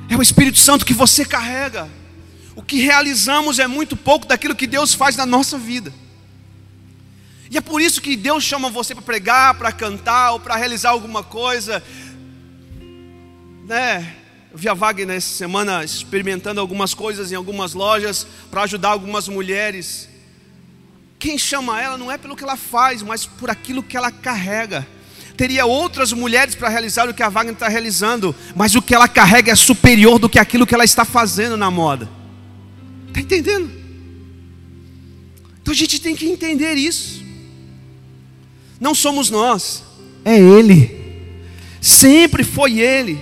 É 0.09 0.17
o 0.17 0.21
Espírito 0.21 0.59
Santo 0.59 0.85
que 0.85 0.93
você 0.93 1.23
carrega. 1.23 1.89
O 2.53 2.61
que 2.61 2.81
realizamos 2.81 3.59
é 3.59 3.67
muito 3.67 3.95
pouco 3.95 4.27
daquilo 4.27 4.57
que 4.57 4.67
Deus 4.67 4.93
faz 4.93 5.15
na 5.15 5.25
nossa 5.25 5.57
vida. 5.57 5.93
E 7.49 7.57
é 7.57 7.61
por 7.61 7.81
isso 7.81 8.01
que 8.01 8.15
Deus 8.15 8.43
chama 8.43 8.69
você 8.69 8.93
para 8.93 9.03
pregar, 9.03 9.55
para 9.55 9.71
cantar 9.71 10.33
ou 10.33 10.39
para 10.39 10.55
realizar 10.55 10.91
alguma 10.91 11.23
coisa. 11.23 11.83
Né? 13.65 14.15
Eu 14.51 14.57
vi 14.57 14.69
a 14.69 14.73
Wagner 14.73 15.17
essa 15.17 15.33
semana 15.35 15.83
experimentando 15.83 16.59
algumas 16.59 16.93
coisas 16.93 17.31
em 17.31 17.35
algumas 17.35 17.73
lojas 17.73 18.27
para 18.51 18.63
ajudar 18.63 18.89
algumas 18.89 19.27
mulheres. 19.27 20.07
Quem 21.17 21.37
chama 21.37 21.81
ela 21.81 21.97
não 21.97 22.11
é 22.11 22.17
pelo 22.17 22.35
que 22.35 22.43
ela 22.43 22.55
faz, 22.55 23.01
mas 23.01 23.25
por 23.25 23.49
aquilo 23.49 23.81
que 23.81 23.97
ela 23.97 24.11
carrega. 24.11 24.87
Teria 25.35 25.65
outras 25.65 26.13
mulheres 26.13 26.53
para 26.53 26.69
realizar 26.69 27.09
o 27.09 27.13
que 27.13 27.23
a 27.23 27.29
Wagner 27.29 27.53
está 27.53 27.67
realizando, 27.67 28.35
mas 28.55 28.75
o 28.75 28.81
que 28.81 28.93
ela 28.93 29.07
carrega 29.07 29.51
é 29.51 29.55
superior 29.55 30.19
do 30.19 30.29
que 30.29 30.37
aquilo 30.37 30.67
que 30.67 30.75
ela 30.75 30.83
está 30.83 31.03
fazendo 31.03 31.57
na 31.57 31.71
moda. 31.71 32.09
Está 33.07 33.21
entendendo? 33.21 33.71
Então 35.61 35.73
a 35.73 35.77
gente 35.77 35.99
tem 35.99 36.15
que 36.15 36.25
entender 36.25 36.75
isso. 36.75 37.28
Não 38.79 38.95
somos 38.95 39.29
nós, 39.29 39.83
é 40.23 40.37
Ele. 40.37 40.97
Sempre 41.81 42.43
foi 42.43 42.79
Ele. 42.79 43.19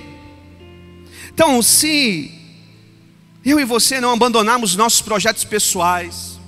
Então, 1.33 1.61
se 1.61 2.31
eu 3.45 3.59
e 3.59 3.65
você 3.65 4.01
não 4.01 4.11
abandonarmos 4.11 4.75
nossos 4.75 5.01
projetos 5.01 5.43
pessoais, 5.43 6.39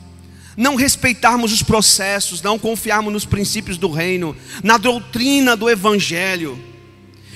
não 0.58 0.76
respeitarmos 0.76 1.54
os 1.54 1.64
processos, 1.64 2.42
não 2.42 2.60
confiarmos 2.60 3.14
nos 3.14 3.26
princípios 3.26 3.78
do 3.78 3.90
reino, 3.90 4.36
na 4.64 4.78
doutrina 4.78 5.56
do 5.56 5.70
Evangelho, 5.70 6.60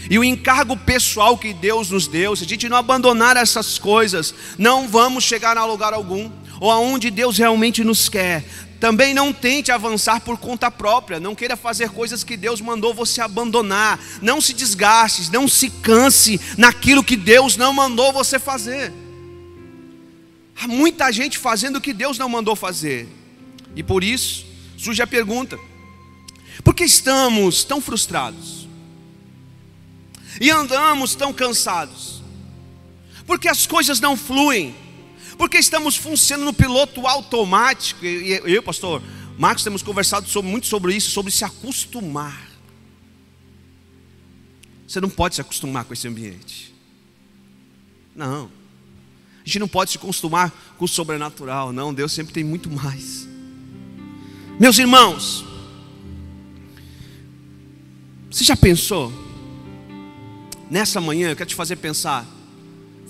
E 0.09 0.19
o 0.19 0.23
encargo 0.23 0.75
pessoal 0.75 1.37
que 1.37 1.53
Deus 1.53 1.89
nos 1.89 2.07
deu, 2.07 2.35
se 2.35 2.43
a 2.43 2.47
gente 2.47 2.67
não 2.67 2.77
abandonar 2.77 3.37
essas 3.37 3.77
coisas, 3.77 4.33
não 4.57 4.87
vamos 4.87 5.23
chegar 5.23 5.57
a 5.57 5.65
lugar 5.65 5.93
algum, 5.93 6.29
ou 6.59 6.69
aonde 6.69 7.09
Deus 7.09 7.37
realmente 7.37 7.83
nos 7.83 8.09
quer. 8.09 8.43
Também 8.83 9.13
não 9.13 9.31
tente 9.31 9.71
avançar 9.71 10.19
por 10.19 10.37
conta 10.37 10.69
própria, 10.69 11.17
não 11.17 11.33
queira 11.33 11.55
fazer 11.55 11.89
coisas 11.91 12.21
que 12.21 12.35
Deus 12.35 12.59
mandou 12.59 12.93
você 12.93 13.21
abandonar. 13.21 13.97
Não 14.21 14.41
se 14.41 14.53
desgaste, 14.53 15.31
não 15.31 15.47
se 15.47 15.69
canse 15.69 16.37
naquilo 16.57 17.01
que 17.01 17.15
Deus 17.15 17.55
não 17.55 17.71
mandou 17.71 18.11
você 18.11 18.37
fazer. 18.37 18.91
Há 20.61 20.67
muita 20.67 21.13
gente 21.13 21.37
fazendo 21.37 21.77
o 21.77 21.81
que 21.81 21.93
Deus 21.93 22.17
não 22.17 22.27
mandou 22.27 22.57
fazer. 22.57 23.07
E 23.73 23.81
por 23.81 24.03
isso 24.03 24.45
surge 24.77 25.01
a 25.01 25.07
pergunta: 25.07 25.57
por 26.61 26.75
que 26.75 26.83
estamos 26.83 27.63
tão 27.63 27.79
frustrados? 27.79 28.67
E 30.41 30.51
andamos 30.51 31.15
tão 31.15 31.31
cansados? 31.31 32.21
Porque 33.25 33.47
as 33.47 33.65
coisas 33.65 34.01
não 34.01 34.17
fluem 34.17 34.75
porque 35.43 35.57
estamos 35.57 35.97
funcionando 35.97 36.45
no 36.45 36.53
piloto 36.53 37.05
automático. 37.05 38.05
E 38.05 38.31
eu, 38.45 38.63
pastor 38.63 39.03
Marcos, 39.37 39.61
temos 39.61 39.83
conversado 39.83 40.25
sobre, 40.29 40.49
muito 40.49 40.67
sobre 40.67 40.95
isso, 40.95 41.11
sobre 41.11 41.33
se 41.33 41.43
acostumar. 41.43 42.49
Você 44.87 45.01
não 45.01 45.09
pode 45.09 45.35
se 45.35 45.41
acostumar 45.41 45.83
com 45.83 45.91
esse 45.93 46.07
ambiente. 46.07 46.73
Não. 48.15 48.45
A 48.45 49.45
gente 49.45 49.59
não 49.59 49.67
pode 49.67 49.91
se 49.91 49.97
acostumar 49.97 50.49
com 50.77 50.85
o 50.85 50.87
sobrenatural. 50.87 51.73
Não, 51.73 51.93
Deus 51.93 52.13
sempre 52.13 52.33
tem 52.33 52.45
muito 52.45 52.71
mais. 52.71 53.27
Meus 54.57 54.79
irmãos, 54.79 55.43
você 58.31 58.45
já 58.45 58.55
pensou? 58.55 59.11
Nessa 60.71 61.01
manhã 61.01 61.31
eu 61.31 61.35
quero 61.35 61.49
te 61.49 61.55
fazer 61.55 61.75
pensar 61.75 62.25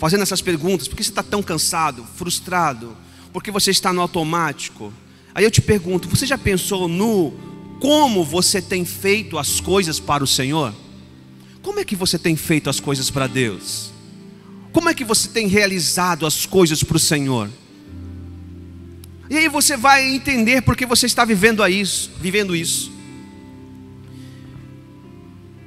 fazendo 0.04 0.24
essas 0.24 0.42
perguntas: 0.42 0.86
por 0.90 0.98
que 0.98 1.04
você 1.04 1.12
está 1.12 1.24
tão 1.24 1.42
cansado, 1.42 2.06
frustrado? 2.18 2.98
Porque 3.32 3.50
você 3.50 3.72
está 3.72 3.94
no 3.94 4.02
automático? 4.02 4.92
Aí 5.34 5.46
eu 5.46 5.50
te 5.50 5.62
pergunto: 5.62 6.10
você 6.10 6.26
já 6.26 6.38
pensou 6.38 6.90
no 6.90 7.32
como 7.80 8.22
você 8.22 8.62
tem 8.62 8.84
feito 8.84 9.38
as 9.38 9.62
coisas 9.62 10.02
para 10.02 10.22
o 10.22 10.28
Senhor? 10.28 10.76
Como 11.62 11.80
é 11.80 11.86
que 11.86 11.96
você 11.96 12.20
tem 12.20 12.36
feito 12.36 12.70
as 12.70 12.82
coisas 12.82 13.10
para 13.10 13.28
Deus? 13.28 13.94
Como 14.74 14.90
é 14.90 14.94
que 14.94 15.06
você 15.06 15.30
tem 15.30 15.48
realizado 15.48 16.26
as 16.26 16.46
coisas 16.46 16.84
para 16.84 16.98
o 16.98 17.00
Senhor? 17.00 17.50
E 19.30 19.38
aí 19.38 19.48
você 19.48 19.78
vai 19.78 20.06
entender 20.14 20.64
porque 20.64 20.86
você 20.86 21.06
está 21.06 21.24
vivendo 21.24 21.66
isso, 21.66 22.12
vivendo 22.20 22.54
isso. 22.54 22.92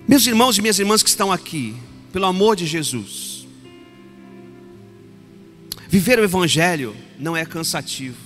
Meus 0.07 0.26
irmãos 0.26 0.59
e 0.59 0.61
minhas 0.61 0.78
irmãs 0.78 1.02
que 1.02 1.09
estão 1.09 1.33
aqui, 1.33 1.75
pelo 2.12 2.26
amor 2.26 2.55
de 2.55 2.66
Jesus, 2.66 3.36
Viver 5.88 6.19
o 6.19 6.25
Evangelho 6.25 6.97
não 7.19 7.37
é 7.37 7.45
cansativo, 7.45 8.16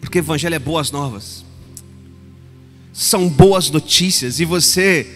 porque 0.00 0.18
o 0.18 0.20
Evangelho 0.20 0.54
é 0.54 0.58
boas 0.58 0.90
novas, 0.90 1.44
são 2.92 3.28
boas 3.28 3.70
notícias, 3.70 4.40
e 4.40 4.44
você 4.44 5.06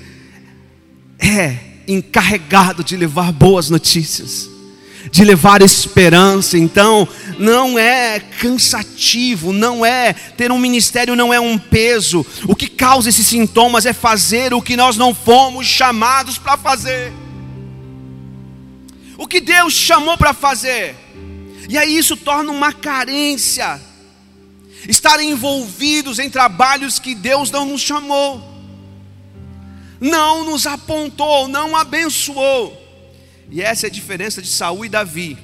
é 1.18 1.58
encarregado 1.88 2.84
de 2.84 2.96
levar 2.96 3.32
boas 3.32 3.70
notícias, 3.70 4.48
de 5.10 5.24
levar 5.24 5.62
esperança, 5.62 6.58
então 6.58 7.08
não 7.38 7.78
é 7.78 8.20
cansativo, 8.20 9.52
não 9.52 9.84
é 9.84 10.12
ter 10.12 10.52
um 10.52 10.58
ministério, 10.58 11.16
não 11.16 11.32
é 11.32 11.40
um 11.40 11.58
peso, 11.58 12.24
o 12.46 12.54
que 12.54 12.68
causa 12.68 13.08
esses 13.08 13.26
sintomas 13.26 13.86
é 13.86 13.92
fazer 13.94 14.52
o 14.52 14.62
que 14.62 14.76
nós 14.76 14.96
não 14.98 15.14
fomos 15.14 15.66
chamados 15.66 16.36
para 16.36 16.58
fazer, 16.58 17.10
o 19.16 19.26
que 19.26 19.40
Deus 19.40 19.72
chamou 19.72 20.18
para 20.18 20.34
fazer 20.34 21.03
e 21.68 21.78
aí 21.78 21.96
isso 21.96 22.16
torna 22.16 22.50
uma 22.50 22.72
carência. 22.72 23.80
Estar 24.88 25.20
envolvidos 25.20 26.18
em 26.18 26.28
trabalhos 26.28 26.98
que 26.98 27.14
Deus 27.14 27.50
não 27.50 27.64
nos 27.64 27.80
chamou, 27.80 28.42
não 29.98 30.44
nos 30.44 30.66
apontou, 30.66 31.48
não 31.48 31.74
abençoou. 31.74 32.80
E 33.50 33.62
essa 33.62 33.86
é 33.86 33.88
a 33.88 33.92
diferença 33.92 34.42
de 34.42 34.48
Saul 34.48 34.84
e 34.84 34.88
Davi. 34.88 35.38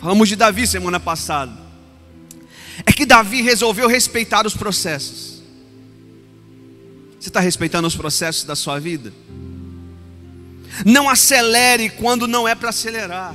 Falamos 0.00 0.28
de 0.28 0.36
Davi 0.36 0.66
semana 0.66 1.00
passada. 1.00 1.52
É 2.84 2.92
que 2.92 3.06
Davi 3.06 3.42
resolveu 3.42 3.88
respeitar 3.88 4.46
os 4.46 4.54
processos. 4.54 5.42
Você 7.18 7.28
está 7.28 7.40
respeitando 7.40 7.88
os 7.88 7.96
processos 7.96 8.44
da 8.44 8.54
sua 8.54 8.78
vida? 8.78 9.12
Não 10.84 11.08
acelere 11.08 11.90
quando 11.90 12.28
não 12.28 12.46
é 12.46 12.54
para 12.54 12.68
acelerar. 12.68 13.34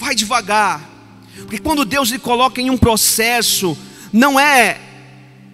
Vai 0.00 0.14
devagar. 0.14 0.80
Porque 1.36 1.58
quando 1.58 1.84
Deus 1.84 2.08
lhe 2.08 2.18
coloca 2.18 2.58
em 2.58 2.70
um 2.70 2.78
processo, 2.78 3.76
não 4.10 4.40
é 4.40 4.80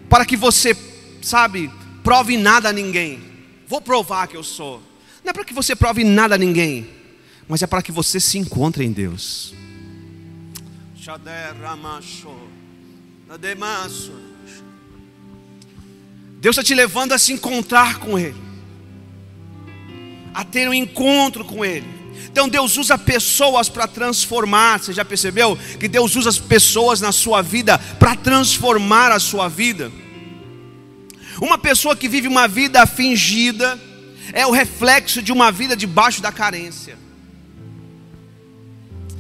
para 0.08 0.24
que 0.24 0.36
você, 0.36 0.74
sabe, 1.20 1.68
prove 2.04 2.36
nada 2.36 2.68
a 2.68 2.72
ninguém. 2.72 3.20
Vou 3.66 3.80
provar 3.80 4.28
que 4.28 4.36
eu 4.36 4.44
sou. 4.44 4.80
Não 5.24 5.30
é 5.30 5.32
para 5.32 5.44
que 5.44 5.52
você 5.52 5.74
prove 5.74 6.04
nada 6.04 6.36
a 6.36 6.38
ninguém, 6.38 6.88
mas 7.48 7.60
é 7.60 7.66
para 7.66 7.82
que 7.82 7.90
você 7.90 8.20
se 8.20 8.38
encontre 8.38 8.84
em 8.84 8.92
Deus. 8.92 9.52
Deus 16.40 16.56
está 16.56 16.62
te 16.62 16.74
levando 16.74 17.12
a 17.12 17.18
se 17.18 17.32
encontrar 17.32 17.98
com 17.98 18.16
Ele, 18.16 18.40
a 20.32 20.44
ter 20.44 20.68
um 20.68 20.74
encontro 20.74 21.44
com 21.44 21.64
Ele. 21.64 21.95
Então 22.24 22.48
Deus 22.48 22.76
usa 22.76 22.98
pessoas 22.98 23.68
para 23.68 23.86
transformar. 23.86 24.80
Você 24.80 24.92
já 24.92 25.04
percebeu 25.04 25.56
que 25.78 25.88
Deus 25.88 26.16
usa 26.16 26.28
as 26.28 26.38
pessoas 26.38 27.00
na 27.00 27.12
sua 27.12 27.42
vida 27.42 27.78
para 27.98 28.14
transformar 28.14 29.12
a 29.12 29.18
sua 29.18 29.48
vida? 29.48 29.90
Uma 31.40 31.58
pessoa 31.58 31.96
que 31.96 32.08
vive 32.08 32.28
uma 32.28 32.48
vida 32.48 32.86
fingida 32.86 33.78
é 34.32 34.46
o 34.46 34.50
reflexo 34.50 35.22
de 35.22 35.32
uma 35.32 35.52
vida 35.52 35.76
debaixo 35.76 36.20
da 36.20 36.32
carência. 36.32 36.98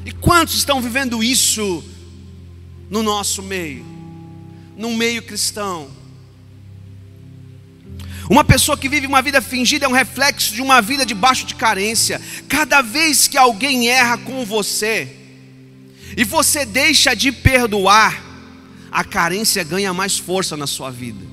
E 0.04 0.12
quantos 0.12 0.54
estão 0.54 0.80
vivendo 0.80 1.22
isso 1.22 1.84
no 2.88 3.02
nosso 3.02 3.42
meio? 3.42 3.84
No 4.76 4.96
meio 4.96 5.22
cristão? 5.22 5.95
Uma 8.28 8.42
pessoa 8.42 8.76
que 8.76 8.88
vive 8.88 9.06
uma 9.06 9.22
vida 9.22 9.40
fingida 9.40 9.86
é 9.86 9.88
um 9.88 9.92
reflexo 9.92 10.52
de 10.52 10.60
uma 10.60 10.82
vida 10.82 11.06
debaixo 11.06 11.46
de 11.46 11.54
carência. 11.54 12.20
Cada 12.48 12.82
vez 12.82 13.28
que 13.28 13.38
alguém 13.38 13.88
erra 13.88 14.18
com 14.18 14.44
você 14.44 15.08
e 16.16 16.24
você 16.24 16.64
deixa 16.64 17.14
de 17.14 17.30
perdoar, 17.30 18.24
a 18.90 19.04
carência 19.04 19.62
ganha 19.62 19.94
mais 19.94 20.18
força 20.18 20.56
na 20.56 20.66
sua 20.66 20.90
vida. 20.90 21.24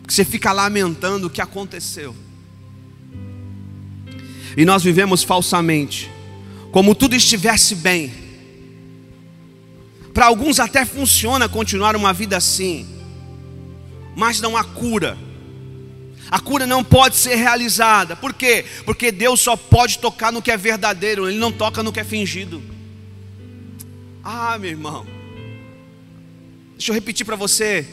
Porque 0.00 0.14
você 0.14 0.24
fica 0.24 0.52
lamentando 0.52 1.26
o 1.26 1.30
que 1.30 1.40
aconteceu. 1.40 2.14
E 4.56 4.64
nós 4.64 4.82
vivemos 4.82 5.24
falsamente, 5.24 6.10
como 6.70 6.94
tudo 6.94 7.16
estivesse 7.16 7.74
bem. 7.74 8.12
Para 10.14 10.26
alguns 10.26 10.60
até 10.60 10.84
funciona 10.84 11.48
continuar 11.48 11.96
uma 11.96 12.12
vida 12.12 12.36
assim, 12.36 12.86
mas 14.14 14.40
não 14.40 14.56
há 14.56 14.62
cura 14.62 15.16
a 16.32 16.40
cura 16.40 16.66
não 16.66 16.82
pode 16.82 17.16
ser 17.16 17.34
realizada. 17.34 18.16
Por 18.16 18.32
quê? 18.32 18.64
Porque 18.86 19.12
Deus 19.12 19.38
só 19.38 19.54
pode 19.54 19.98
tocar 19.98 20.32
no 20.32 20.40
que 20.40 20.50
é 20.50 20.56
verdadeiro, 20.56 21.28
Ele 21.28 21.38
não 21.38 21.52
toca 21.52 21.82
no 21.82 21.92
que 21.92 22.00
é 22.00 22.04
fingido. 22.04 22.62
Ah, 24.24 24.56
meu 24.58 24.70
irmão, 24.70 25.06
deixa 26.72 26.90
eu 26.90 26.94
repetir 26.94 27.26
para 27.26 27.36
você. 27.36 27.86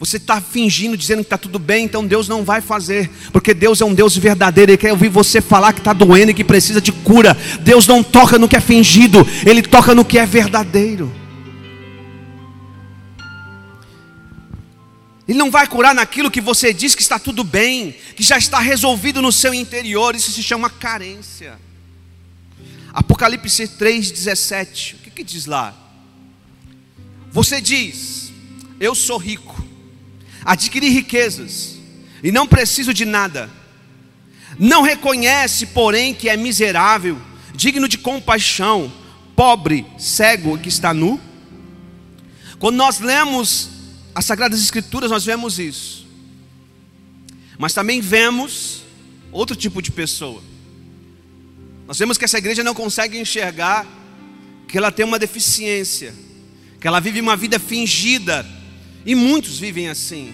Você 0.00 0.16
está 0.16 0.40
fingindo, 0.40 0.96
dizendo 0.96 1.18
que 1.18 1.26
está 1.26 1.38
tudo 1.38 1.60
bem, 1.60 1.84
então 1.84 2.04
Deus 2.04 2.26
não 2.26 2.42
vai 2.42 2.60
fazer, 2.60 3.08
porque 3.32 3.54
Deus 3.54 3.80
é 3.80 3.84
um 3.84 3.94
Deus 3.94 4.16
verdadeiro, 4.16 4.72
Ele 4.72 4.78
quer 4.78 4.90
ouvir 4.90 5.08
você 5.08 5.40
falar 5.40 5.72
que 5.72 5.78
está 5.78 5.92
doendo 5.92 6.32
e 6.32 6.34
que 6.34 6.42
precisa 6.42 6.80
de 6.80 6.90
cura. 6.90 7.36
Deus 7.60 7.86
não 7.86 8.02
toca 8.02 8.36
no 8.36 8.48
que 8.48 8.56
é 8.56 8.60
fingido, 8.60 9.24
Ele 9.46 9.62
toca 9.62 9.94
no 9.94 10.04
que 10.04 10.18
é 10.18 10.26
verdadeiro. 10.26 11.19
Ele 15.30 15.38
não 15.38 15.48
vai 15.48 15.64
curar 15.64 15.94
naquilo 15.94 16.28
que 16.28 16.40
você 16.40 16.74
diz 16.74 16.92
que 16.92 17.02
está 17.02 17.16
tudo 17.16 17.44
bem, 17.44 17.94
que 18.16 18.22
já 18.24 18.36
está 18.36 18.58
resolvido 18.58 19.22
no 19.22 19.30
seu 19.30 19.54
interior. 19.54 20.16
Isso 20.16 20.32
se 20.32 20.42
chama 20.42 20.68
carência. 20.68 21.56
Apocalipse 22.92 23.62
3,17. 23.68 24.94
O 24.94 24.98
que, 24.98 25.10
que 25.10 25.22
diz 25.22 25.46
lá? 25.46 25.72
Você 27.30 27.60
diz: 27.60 28.32
Eu 28.80 28.92
sou 28.92 29.18
rico, 29.18 29.64
adquiri 30.44 30.88
riquezas 30.88 31.76
e 32.24 32.32
não 32.32 32.44
preciso 32.44 32.92
de 32.92 33.04
nada. 33.04 33.48
Não 34.58 34.82
reconhece, 34.82 35.66
porém, 35.66 36.12
que 36.12 36.28
é 36.28 36.36
miserável, 36.36 37.16
digno 37.54 37.86
de 37.86 37.98
compaixão, 37.98 38.92
pobre, 39.36 39.86
cego 39.96 40.58
que 40.58 40.68
está 40.68 40.92
nu. 40.92 41.20
Quando 42.58 42.74
nós 42.74 42.98
lemos 42.98 43.79
as 44.14 44.24
Sagradas 44.24 44.60
Escrituras 44.60 45.10
nós 45.10 45.24
vemos 45.24 45.58
isso. 45.58 46.06
Mas 47.58 47.74
também 47.74 48.00
vemos 48.00 48.82
outro 49.30 49.54
tipo 49.54 49.80
de 49.82 49.90
pessoa. 49.90 50.42
Nós 51.86 51.98
vemos 51.98 52.16
que 52.16 52.24
essa 52.24 52.38
igreja 52.38 52.64
não 52.64 52.74
consegue 52.74 53.18
enxergar 53.18 53.86
que 54.68 54.78
ela 54.78 54.92
tem 54.92 55.04
uma 55.04 55.18
deficiência, 55.18 56.14
que 56.80 56.86
ela 56.86 57.00
vive 57.00 57.20
uma 57.20 57.36
vida 57.36 57.58
fingida, 57.58 58.46
e 59.04 59.14
muitos 59.14 59.58
vivem 59.58 59.88
assim. 59.88 60.32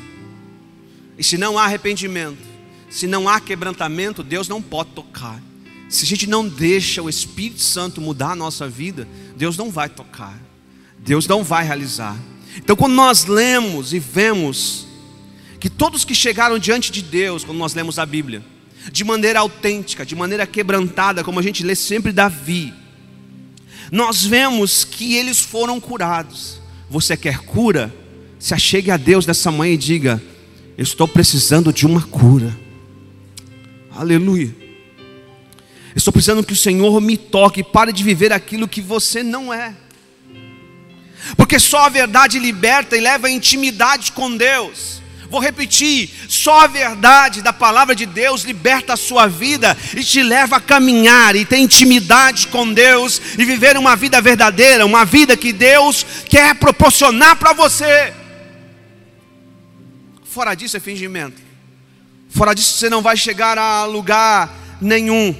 E 1.16 1.24
se 1.24 1.38
não 1.38 1.58
há 1.58 1.64
arrependimento, 1.64 2.38
se 2.90 3.06
não 3.06 3.28
há 3.28 3.40
quebrantamento, 3.40 4.22
Deus 4.22 4.48
não 4.48 4.60
pode 4.60 4.90
tocar. 4.90 5.42
Se 5.88 6.04
a 6.04 6.06
gente 6.06 6.26
não 6.26 6.46
deixa 6.46 7.02
o 7.02 7.08
Espírito 7.08 7.60
Santo 7.60 8.00
mudar 8.00 8.32
a 8.32 8.36
nossa 8.36 8.68
vida, 8.68 9.08
Deus 9.36 9.56
não 9.56 9.70
vai 9.70 9.88
tocar, 9.88 10.38
Deus 10.98 11.26
não 11.26 11.42
vai 11.42 11.64
realizar. 11.64 12.16
Então, 12.58 12.76
quando 12.76 12.94
nós 12.94 13.24
lemos 13.24 13.92
e 13.92 13.98
vemos 13.98 14.86
que 15.60 15.68
todos 15.68 16.04
que 16.04 16.14
chegaram 16.14 16.58
diante 16.58 16.90
de 16.90 17.02
Deus, 17.02 17.44
quando 17.44 17.58
nós 17.58 17.74
lemos 17.74 17.98
a 17.98 18.06
Bíblia, 18.06 18.42
de 18.92 19.04
maneira 19.04 19.40
autêntica, 19.40 20.06
de 20.06 20.14
maneira 20.14 20.46
quebrantada, 20.46 21.24
como 21.24 21.40
a 21.40 21.42
gente 21.42 21.64
lê 21.64 21.74
sempre 21.74 22.12
Davi, 22.12 22.72
nós 23.90 24.24
vemos 24.24 24.84
que 24.84 25.14
eles 25.14 25.40
foram 25.40 25.80
curados. 25.80 26.60
Você 26.90 27.16
quer 27.16 27.38
cura? 27.38 27.94
Se 28.38 28.54
achegue 28.54 28.90
a 28.90 28.96
Deus 28.96 29.26
nessa 29.26 29.50
manhã 29.50 29.74
e 29.74 29.78
diga: 29.78 30.22
Eu 30.76 30.82
estou 30.82 31.06
precisando 31.06 31.72
de 31.72 31.86
uma 31.86 32.02
cura. 32.02 32.56
Aleluia. 33.90 34.54
Estou 35.94 36.12
precisando 36.12 36.44
que 36.44 36.52
o 36.52 36.56
Senhor 36.56 37.00
me 37.00 37.16
toque 37.16 37.64
pare 37.64 37.92
de 37.92 38.04
viver 38.04 38.32
aquilo 38.32 38.68
que 38.68 38.82
você 38.82 39.22
não 39.22 39.52
é. 39.52 39.74
Porque 41.34 41.58
só 41.58 41.86
a 41.86 41.88
verdade 41.88 42.38
liberta 42.38 42.96
e 42.96 43.00
leva 43.00 43.26
a 43.26 43.30
intimidade 43.30 44.12
com 44.12 44.36
Deus. 44.36 45.02
Vou 45.28 45.40
repetir: 45.40 46.10
só 46.28 46.60
a 46.60 46.66
verdade 46.66 47.42
da 47.42 47.52
palavra 47.52 47.94
de 47.94 48.06
Deus 48.06 48.42
liberta 48.42 48.92
a 48.92 48.96
sua 48.96 49.26
vida 49.26 49.76
e 49.96 50.04
te 50.04 50.22
leva 50.22 50.56
a 50.56 50.60
caminhar 50.60 51.34
e 51.34 51.44
ter 51.44 51.58
intimidade 51.58 52.46
com 52.48 52.72
Deus 52.72 53.20
e 53.36 53.44
viver 53.44 53.76
uma 53.76 53.96
vida 53.96 54.20
verdadeira, 54.20 54.86
uma 54.86 55.04
vida 55.04 55.36
que 55.36 55.52
Deus 55.52 56.06
quer 56.28 56.54
proporcionar 56.54 57.36
para 57.36 57.52
você. 57.52 58.12
Fora 60.24 60.54
disso 60.54 60.76
é 60.76 60.80
fingimento. 60.80 61.42
Fora 62.28 62.54
disso 62.54 62.74
você 62.74 62.90
não 62.90 63.02
vai 63.02 63.16
chegar 63.16 63.58
a 63.58 63.84
lugar 63.84 64.54
nenhum. 64.80 65.34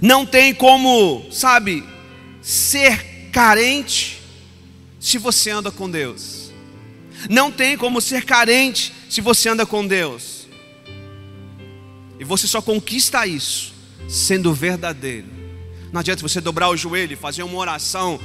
Não 0.00 0.24
tem 0.24 0.54
como, 0.54 1.26
sabe, 1.30 1.84
ser 2.40 3.28
carente 3.32 4.19
se 5.00 5.16
você 5.16 5.50
anda 5.50 5.72
com 5.72 5.90
Deus. 5.90 6.52
Não 7.28 7.50
tem 7.50 7.76
como 7.76 8.00
ser 8.00 8.24
carente 8.24 8.92
se 9.08 9.20
você 9.22 9.48
anda 9.48 9.64
com 9.64 9.86
Deus. 9.86 10.46
E 12.18 12.24
você 12.24 12.46
só 12.46 12.60
conquista 12.60 13.26
isso 13.26 13.72
sendo 14.06 14.52
verdadeiro. 14.52 15.26
Não 15.90 16.00
adianta 16.00 16.22
você 16.22 16.40
dobrar 16.40 16.68
o 16.68 16.76
joelho 16.76 17.14
e 17.14 17.16
fazer 17.16 17.42
uma 17.42 17.58
oração 17.58 18.20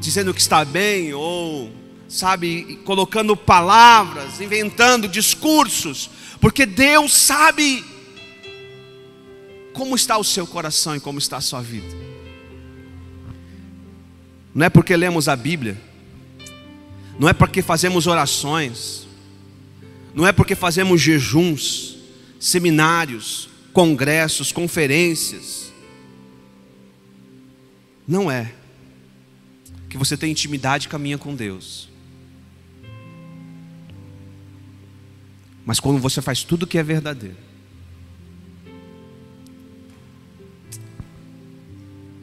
dizendo 0.00 0.34
que 0.34 0.40
está 0.40 0.64
bem 0.64 1.12
ou 1.14 1.72
sabe, 2.08 2.80
colocando 2.84 3.36
palavras, 3.36 4.40
inventando 4.40 5.08
discursos, 5.08 6.08
porque 6.40 6.64
Deus 6.64 7.12
sabe 7.12 7.84
como 9.74 9.94
está 9.94 10.16
o 10.16 10.24
seu 10.24 10.46
coração 10.46 10.96
e 10.96 11.00
como 11.00 11.18
está 11.18 11.36
a 11.36 11.40
sua 11.40 11.60
vida. 11.60 11.96
Não 14.54 14.66
é 14.66 14.70
porque 14.70 14.96
lemos 14.96 15.28
a 15.28 15.36
Bíblia 15.36 15.87
não 17.18 17.28
é 17.28 17.32
porque 17.32 17.60
fazemos 17.62 18.06
orações, 18.06 19.06
não 20.14 20.26
é 20.26 20.32
porque 20.32 20.54
fazemos 20.54 21.00
jejuns, 21.00 21.98
seminários, 22.38 23.48
congressos, 23.72 24.52
conferências. 24.52 25.72
Não 28.06 28.30
é 28.30 28.52
que 29.90 29.98
você 29.98 30.16
tem 30.16 30.30
intimidade 30.30 30.86
e 30.86 30.88
caminha 30.88 31.18
com 31.18 31.34
Deus. 31.34 31.88
Mas 35.66 35.80
quando 35.80 36.00
você 36.00 36.22
faz 36.22 36.42
tudo 36.42 36.66
que 36.66 36.78
é 36.78 36.82
verdadeiro, 36.82 37.36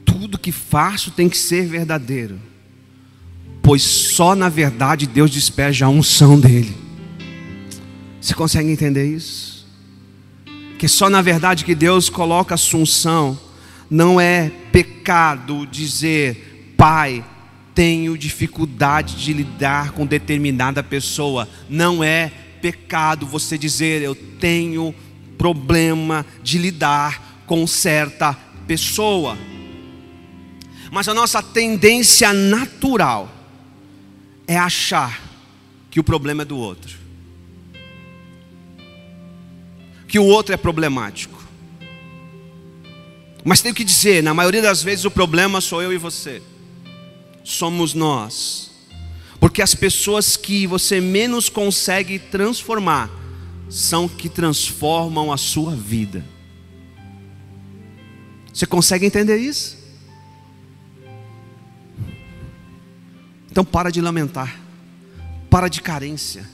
tudo 0.05 0.39
que 0.39 0.51
faço 0.51 1.11
tem 1.11 1.29
que 1.29 1.37
ser 1.37 1.67
verdadeiro 1.67 2.39
pois 3.65 3.81
só 3.81 4.35
na 4.35 4.47
verdade 4.47 5.07
Deus 5.07 5.31
despeja 5.31 5.87
a 5.87 5.89
unção 5.89 6.39
dele. 6.39 6.77
Você 8.21 8.35
consegue 8.35 8.69
entender 8.69 9.07
isso? 9.07 9.65
Que 10.77 10.87
só 10.87 11.09
na 11.09 11.19
verdade 11.19 11.65
que 11.65 11.73
Deus 11.73 12.07
coloca 12.07 12.53
a 12.53 12.57
sua 12.59 12.81
unção, 12.81 13.39
não 13.89 14.21
é 14.21 14.51
pecado 14.71 15.65
dizer, 15.65 16.73
Pai, 16.77 17.25
tenho 17.73 18.15
dificuldade 18.15 19.15
de 19.15 19.33
lidar 19.33 19.93
com 19.93 20.05
determinada 20.05 20.83
pessoa. 20.83 21.49
Não 21.67 22.03
é 22.03 22.31
pecado 22.61 23.25
você 23.25 23.57
dizer, 23.57 24.03
eu 24.03 24.13
tenho 24.13 24.93
problema 25.39 26.23
de 26.43 26.59
lidar 26.59 27.41
com 27.47 27.65
certa 27.65 28.37
pessoa. 28.67 29.35
Mas 30.91 31.07
a 31.07 31.15
nossa 31.15 31.41
tendência 31.41 32.31
natural 32.31 33.34
é 34.47 34.57
achar 34.57 35.21
que 35.89 35.99
o 35.99 36.03
problema 36.03 36.43
é 36.43 36.45
do 36.45 36.57
outro, 36.57 36.97
que 40.07 40.19
o 40.19 40.25
outro 40.25 40.53
é 40.53 40.57
problemático. 40.57 41.43
Mas 43.43 43.61
tenho 43.61 43.75
que 43.75 43.83
dizer, 43.83 44.23
na 44.23 44.33
maioria 44.33 44.61
das 44.61 44.81
vezes 44.81 45.05
o 45.05 45.11
problema 45.11 45.61
sou 45.61 45.81
eu 45.81 45.93
e 45.93 45.97
você, 45.97 46.41
somos 47.43 47.93
nós, 47.93 48.71
porque 49.39 49.61
as 49.61 49.75
pessoas 49.75 50.35
que 50.35 50.65
você 50.65 50.99
menos 50.99 51.47
consegue 51.49 52.17
transformar 52.17 53.09
são 53.69 54.07
que 54.07 54.29
transformam 54.29 55.31
a 55.31 55.37
sua 55.37 55.75
vida. 55.75 56.25
Você 58.51 58.65
consegue 58.65 59.05
entender 59.05 59.37
isso? 59.37 59.84
Então 63.55 63.63
para 63.63 63.89
de 63.89 64.01
lamentar, 64.01 64.53
para 65.49 65.69
de 65.69 65.81
carência, 65.81 66.45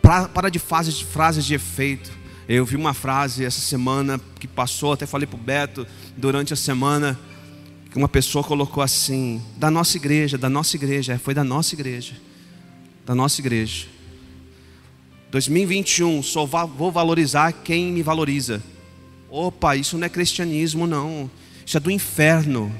para, 0.00 0.26
para 0.26 0.50
de 0.50 0.58
frases, 0.58 1.02
frases 1.02 1.44
de 1.44 1.52
efeito. 1.52 2.10
Eu 2.48 2.64
vi 2.64 2.76
uma 2.76 2.94
frase 2.94 3.44
essa 3.44 3.60
semana 3.60 4.18
que 4.40 4.48
passou, 4.48 4.94
até 4.94 5.04
falei 5.04 5.26
para 5.26 5.36
o 5.36 5.38
Beto 5.38 5.86
durante 6.16 6.54
a 6.54 6.56
semana, 6.56 7.20
que 7.90 7.98
uma 7.98 8.08
pessoa 8.08 8.42
colocou 8.42 8.82
assim, 8.82 9.42
da 9.58 9.70
nossa 9.70 9.98
igreja, 9.98 10.38
da 10.38 10.48
nossa 10.48 10.76
igreja, 10.76 11.12
é, 11.12 11.18
foi 11.18 11.34
da 11.34 11.44
nossa 11.44 11.74
igreja, 11.74 12.14
da 13.04 13.14
nossa 13.14 13.38
igreja. 13.42 13.86
2021, 15.30 16.22
só 16.22 16.46
vou 16.46 16.90
valorizar 16.90 17.52
quem 17.52 17.92
me 17.92 18.02
valoriza. 18.02 18.62
Opa, 19.28 19.76
isso 19.76 19.98
não 19.98 20.06
é 20.06 20.08
cristianismo, 20.08 20.86
não. 20.86 21.30
Isso 21.66 21.76
é 21.76 21.80
do 21.80 21.90
inferno. 21.90 22.74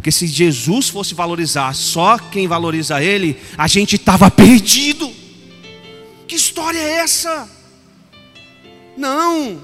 Porque 0.00 0.10
se 0.10 0.26
Jesus 0.26 0.88
fosse 0.88 1.12
valorizar 1.12 1.74
só 1.74 2.16
quem 2.16 2.48
valoriza 2.48 3.02
Ele, 3.02 3.38
a 3.58 3.68
gente 3.68 3.96
estava 3.96 4.30
perdido. 4.30 5.12
Que 6.26 6.36
história 6.36 6.78
é 6.78 7.00
essa? 7.00 7.46
Não. 8.96 9.60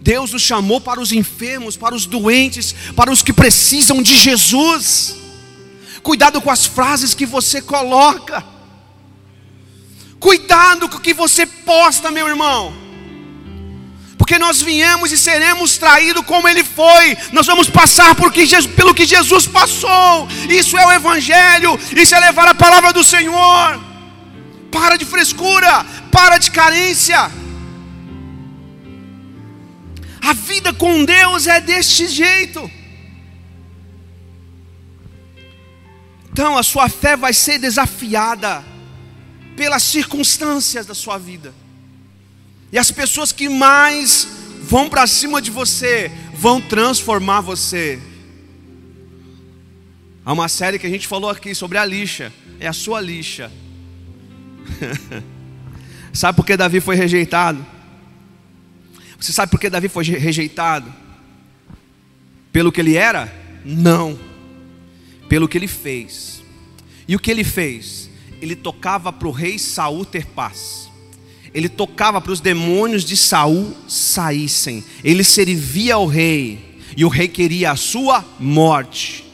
Deus 0.00 0.32
nos 0.32 0.42
chamou 0.42 0.80
para 0.80 1.00
os 1.00 1.12
enfermos, 1.12 1.76
para 1.76 1.94
os 1.94 2.06
doentes, 2.06 2.74
para 2.96 3.12
os 3.12 3.22
que 3.22 3.32
precisam 3.32 4.02
de 4.02 4.18
Jesus. 4.18 5.14
Cuidado 6.02 6.40
com 6.40 6.50
as 6.50 6.66
frases 6.66 7.14
que 7.14 7.24
você 7.24 7.62
coloca. 7.62 8.44
Cuidado 10.18 10.88
com 10.88 10.96
o 10.96 11.00
que 11.00 11.14
você 11.14 11.46
posta, 11.46 12.10
meu 12.10 12.26
irmão 12.26 12.89
porque 14.20 14.38
nós 14.38 14.60
viemos 14.60 15.10
e 15.12 15.16
seremos 15.16 15.78
traídos 15.78 16.22
como 16.26 16.46
ele 16.46 16.62
foi. 16.62 17.16
Nós 17.32 17.46
vamos 17.46 17.70
passar 17.70 18.14
por 18.14 18.30
que 18.30 18.44
Jesus, 18.44 18.70
pelo 18.74 18.92
que 18.92 19.06
Jesus 19.06 19.46
passou. 19.46 20.28
Isso 20.46 20.76
é 20.76 20.86
o 20.86 20.92
Evangelho, 20.92 21.80
isso 21.96 22.14
é 22.14 22.20
levar 22.20 22.46
a 22.46 22.54
palavra 22.54 22.92
do 22.92 23.02
Senhor. 23.02 23.80
Para 24.70 24.98
de 24.98 25.06
frescura, 25.06 25.86
para 26.12 26.36
de 26.36 26.50
carência. 26.50 27.30
A 30.20 30.34
vida 30.34 30.74
com 30.74 31.02
Deus 31.02 31.46
é 31.46 31.58
deste 31.58 32.06
jeito. 32.06 32.70
Então 36.30 36.58
a 36.58 36.62
sua 36.62 36.90
fé 36.90 37.16
vai 37.16 37.32
ser 37.32 37.58
desafiada 37.58 38.62
pelas 39.56 39.82
circunstâncias 39.82 40.84
da 40.84 40.94
sua 40.94 41.16
vida. 41.16 41.54
E 42.72 42.78
as 42.78 42.90
pessoas 42.90 43.32
que 43.32 43.48
mais 43.48 44.28
vão 44.62 44.88
para 44.88 45.06
cima 45.06 45.42
de 45.42 45.50
você 45.50 46.10
vão 46.34 46.60
transformar 46.60 47.40
você. 47.40 48.00
Há 50.24 50.32
uma 50.32 50.48
série 50.48 50.78
que 50.78 50.86
a 50.86 50.90
gente 50.90 51.06
falou 51.06 51.30
aqui 51.30 51.54
sobre 51.54 51.78
a 51.78 51.84
lixa. 51.84 52.32
É 52.58 52.68
a 52.68 52.72
sua 52.72 53.00
lixa. 53.00 53.50
Sabe 56.12 56.36
por 56.36 56.44
que 56.44 56.56
Davi 56.56 56.80
foi 56.80 56.96
rejeitado? 56.96 57.64
Você 59.18 59.32
sabe 59.32 59.50
por 59.50 59.60
que 59.60 59.68
Davi 59.68 59.88
foi 59.88 60.02
rejeitado? 60.04 60.92
Pelo 62.50 62.72
que 62.72 62.80
ele 62.80 62.96
era? 62.96 63.32
Não. 63.64 64.18
Pelo 65.28 65.46
que 65.46 65.58
ele 65.58 65.68
fez. 65.68 66.42
E 67.06 67.14
o 67.14 67.18
que 67.18 67.30
ele 67.30 67.44
fez? 67.44 68.10
Ele 68.40 68.56
tocava 68.56 69.12
para 69.12 69.28
o 69.28 69.30
rei 69.30 69.58
Saul 69.58 70.06
ter 70.06 70.26
paz. 70.26 70.89
Ele 71.52 71.68
tocava 71.68 72.20
para 72.20 72.32
os 72.32 72.40
demônios 72.40 73.04
de 73.04 73.16
Saul 73.16 73.76
saíssem. 73.88 74.84
Ele 75.02 75.24
servia 75.24 75.94
ao 75.94 76.06
rei. 76.06 76.78
E 76.96 77.04
o 77.04 77.08
rei 77.08 77.28
queria 77.28 77.72
a 77.72 77.76
sua 77.76 78.24
morte. 78.38 79.24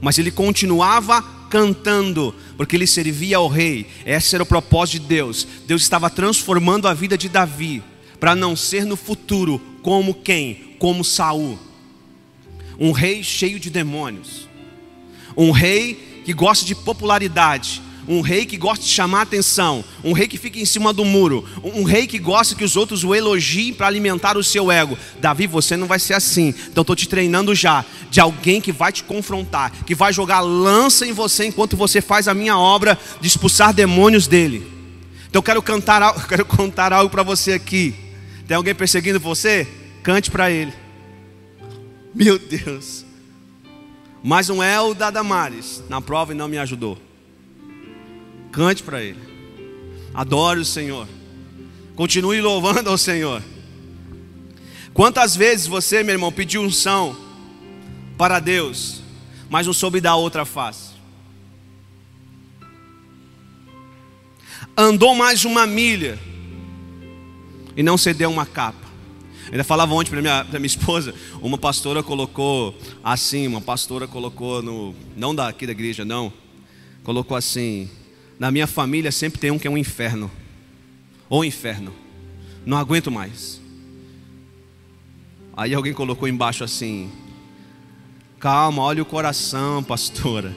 Mas 0.00 0.18
ele 0.18 0.30
continuava 0.30 1.22
cantando, 1.48 2.34
porque 2.56 2.74
ele 2.76 2.86
servia 2.86 3.36
ao 3.36 3.46
rei. 3.46 3.86
Esse 4.06 4.34
era 4.34 4.42
o 4.42 4.46
propósito 4.46 5.02
de 5.02 5.08
Deus. 5.08 5.46
Deus 5.66 5.82
estava 5.82 6.08
transformando 6.08 6.88
a 6.88 6.94
vida 6.94 7.16
de 7.16 7.28
Davi 7.28 7.82
para 8.18 8.34
não 8.34 8.56
ser 8.56 8.84
no 8.84 8.96
futuro 8.96 9.60
como 9.82 10.14
quem? 10.14 10.76
Como 10.78 11.04
Saul. 11.04 11.58
Um 12.78 12.92
rei 12.92 13.22
cheio 13.22 13.58
de 13.58 13.68
demônios. 13.68 14.48
Um 15.36 15.50
rei 15.50 16.22
que 16.24 16.32
gosta 16.32 16.64
de 16.64 16.74
popularidade, 16.74 17.82
um 18.06 18.20
rei 18.20 18.44
que 18.44 18.56
gosta 18.56 18.84
de 18.84 18.90
chamar 18.90 19.22
atenção, 19.22 19.84
um 20.02 20.12
rei 20.12 20.26
que 20.26 20.38
fica 20.38 20.58
em 20.58 20.64
cima 20.64 20.92
do 20.92 21.04
muro, 21.04 21.46
um 21.62 21.84
rei 21.84 22.06
que 22.06 22.18
gosta 22.18 22.54
que 22.54 22.64
os 22.64 22.76
outros 22.76 23.04
o 23.04 23.14
elogiem 23.14 23.72
para 23.72 23.86
alimentar 23.86 24.36
o 24.36 24.42
seu 24.42 24.70
ego. 24.70 24.98
Davi, 25.20 25.46
você 25.46 25.76
não 25.76 25.86
vai 25.86 25.98
ser 25.98 26.14
assim. 26.14 26.54
Então 26.68 26.82
estou 26.82 26.96
te 26.96 27.08
treinando 27.08 27.54
já 27.54 27.84
de 28.10 28.20
alguém 28.20 28.60
que 28.60 28.72
vai 28.72 28.92
te 28.92 29.04
confrontar, 29.04 29.72
que 29.84 29.94
vai 29.94 30.12
jogar 30.12 30.40
lança 30.40 31.06
em 31.06 31.12
você 31.12 31.46
enquanto 31.46 31.76
você 31.76 32.00
faz 32.00 32.28
a 32.28 32.34
minha 32.34 32.58
obra 32.58 32.98
de 33.20 33.26
expulsar 33.26 33.72
demônios 33.72 34.26
dele. 34.26 34.66
Então 35.28 35.38
eu 35.38 35.42
quero 35.42 35.62
cantar, 35.62 36.02
eu 36.16 36.28
quero 36.28 36.44
contar 36.44 36.92
algo 36.92 37.10
para 37.10 37.22
você 37.22 37.52
aqui. 37.52 37.94
Tem 38.46 38.56
alguém 38.56 38.74
perseguindo 38.74 39.20
você? 39.20 39.66
Cante 40.02 40.30
para 40.30 40.50
ele. 40.50 40.72
Meu 42.14 42.38
Deus. 42.38 43.04
Mas 44.22 44.50
um 44.50 44.62
El 44.62 44.94
da 44.94 45.10
Damares 45.10 45.82
na 45.88 46.00
prova 46.00 46.32
e 46.32 46.36
não 46.36 46.48
me 46.48 46.58
ajudou. 46.58 46.98
Cante 48.52 48.82
para 48.82 49.02
Ele. 49.02 49.18
Adore 50.12 50.60
o 50.60 50.64
Senhor. 50.64 51.08
Continue 51.96 52.40
louvando 52.40 52.90
ao 52.90 52.98
Senhor. 52.98 53.42
Quantas 54.92 55.34
vezes 55.34 55.66
você, 55.66 56.02
meu 56.02 56.14
irmão, 56.14 56.30
pediu 56.30 56.60
unção 56.60 57.16
para 58.18 58.38
Deus, 58.38 59.00
mas 59.48 59.66
não 59.66 59.72
soube 59.72 60.00
dar 60.00 60.16
outra 60.16 60.44
face? 60.44 60.92
Andou 64.76 65.14
mais 65.14 65.44
uma 65.44 65.66
milha 65.66 66.18
e 67.74 67.82
não 67.82 67.96
cedeu 67.96 68.30
uma 68.30 68.44
capa. 68.44 68.82
Ainda 69.50 69.64
falava 69.64 69.94
ontem 69.94 70.10
para 70.10 70.22
minha, 70.22 70.44
minha 70.44 70.66
esposa, 70.66 71.14
uma 71.40 71.58
pastora 71.58 72.02
colocou 72.02 72.74
assim, 73.02 73.46
uma 73.46 73.60
pastora 73.60 74.06
colocou 74.06 74.62
no, 74.62 74.94
não 75.16 75.34
daqui 75.34 75.66
da 75.66 75.72
igreja, 75.72 76.04
não, 76.04 76.32
colocou 77.02 77.36
assim, 77.36 77.90
na 78.42 78.50
minha 78.50 78.66
família 78.66 79.12
sempre 79.12 79.38
tem 79.38 79.52
um 79.52 79.58
que 79.58 79.68
é 79.68 79.70
um 79.70 79.78
inferno. 79.78 80.28
Ou 81.28 81.44
inferno. 81.44 81.94
Não 82.66 82.76
aguento 82.76 83.08
mais. 83.08 83.60
Aí 85.56 85.72
alguém 85.72 85.92
colocou 85.92 86.26
embaixo 86.26 86.64
assim: 86.64 87.08
Calma, 88.40 88.82
olha 88.82 89.00
o 89.00 89.06
coração, 89.06 89.80
pastora. 89.86 90.52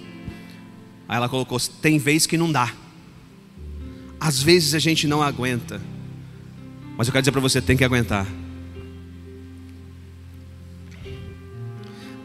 Aí 1.07 1.15
ela 1.15 1.29
colocou: 1.29 1.59
Tem 1.59 1.99
vez 1.99 2.25
que 2.25 2.35
não 2.35 2.51
dá. 2.51 2.73
Às 4.19 4.41
vezes 4.41 4.73
a 4.73 4.79
gente 4.79 5.07
não 5.07 5.21
aguenta. 5.21 5.79
Mas 6.97 7.07
eu 7.07 7.11
quero 7.11 7.21
dizer 7.21 7.33
para 7.33 7.41
você: 7.41 7.61
tem 7.61 7.77
que 7.77 7.83
aguentar. 7.83 8.25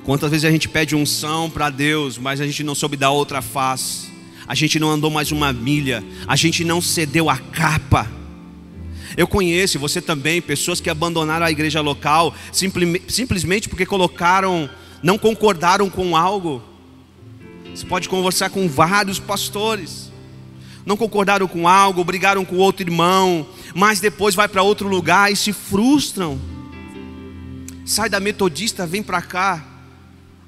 Quantas 0.05 0.31
vezes 0.31 0.47
a 0.47 0.51
gente 0.51 0.71
pede 0.71 0.97
unção 0.97 1.51
para 1.51 1.69
Deus, 1.69 2.17
mas 2.17 2.41
a 2.41 2.47
gente 2.47 2.65
não 2.65 2.75
soube 2.75 2.97
dar 2.97 3.11
outra 3.11 3.43
face 3.43 4.10
a 4.51 4.55
gente 4.57 4.81
não 4.81 4.91
andou 4.91 5.13
mais 5.13 5.31
uma 5.31 5.53
milha, 5.53 6.03
a 6.27 6.35
gente 6.35 6.65
não 6.65 6.81
cedeu 6.81 7.31
a 7.31 7.39
capa. 7.39 8.11
Eu 9.17 9.29
conheço, 9.29 9.79
você 9.79 10.03
também, 10.03 10.43
pessoas 10.43 10.81
que 10.81 10.91
abandonaram 10.91 11.47
a 11.47 11.53
igreja 11.53 11.81
local 11.81 12.35
simplesmente 12.51 13.69
porque 13.69 13.87
colocaram, 13.87 14.69
não 15.05 15.17
concordaram 15.17 15.89
com 15.89 16.17
algo. 16.17 16.61
Você 17.73 17.87
pode 17.87 18.09
conversar 18.09 18.51
com 18.51 18.69
vários 18.69 19.21
pastores. 19.21 20.11
Não 20.85 20.97
concordaram 20.97 21.47
com 21.47 21.69
algo, 21.69 22.03
brigaram 22.03 22.45
com 22.45 22.57
outro 22.57 22.85
irmão, 22.85 23.47
mas 23.73 24.01
depois 24.01 24.35
vai 24.35 24.49
para 24.49 24.65
outro 24.65 24.89
lugar 24.89 25.31
e 25.31 25.37
se 25.37 25.53
frustram. 25.53 26.41
Sai 27.85 28.09
da 28.09 28.19
metodista, 28.19 28.85
vem 28.85 29.01
para 29.01 29.23
cá 29.23 29.70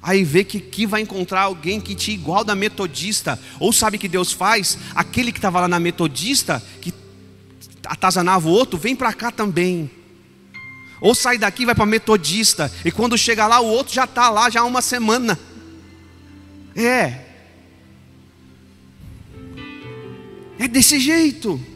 aí 0.03 0.23
vê 0.25 0.43
que 0.43 0.57
aqui 0.57 0.85
vai 0.85 1.01
encontrar 1.01 1.43
alguém 1.43 1.79
que 1.79 1.95
te 1.95 2.11
igual 2.11 2.43
da 2.43 2.53
metodista, 2.53 3.39
ou 3.57 3.71
sabe 3.71 3.97
que 3.97 4.09
Deus 4.09 4.33
faz? 4.33 4.77
Aquele 4.93 5.31
que 5.31 5.37
estava 5.37 5.61
lá 5.61 5.67
na 5.67 5.79
metodista, 5.79 6.61
que 6.81 6.93
atazanava 7.85 8.47
o 8.47 8.51
outro, 8.51 8.77
vem 8.77 8.95
para 8.95 9.13
cá 9.13 9.31
também. 9.31 9.89
Ou 10.99 11.15
sai 11.15 11.37
daqui 11.37 11.65
vai 11.65 11.73
para 11.73 11.85
metodista, 11.85 12.71
e 12.83 12.91
quando 12.91 13.17
chega 13.17 13.47
lá, 13.47 13.61
o 13.61 13.67
outro 13.67 13.93
já 13.93 14.03
está 14.03 14.29
lá 14.29 14.49
já 14.49 14.59
há 14.59 14.65
uma 14.65 14.81
semana. 14.81 15.39
É. 16.75 17.21
É 20.59 20.67
desse 20.67 20.99
jeito 20.99 21.72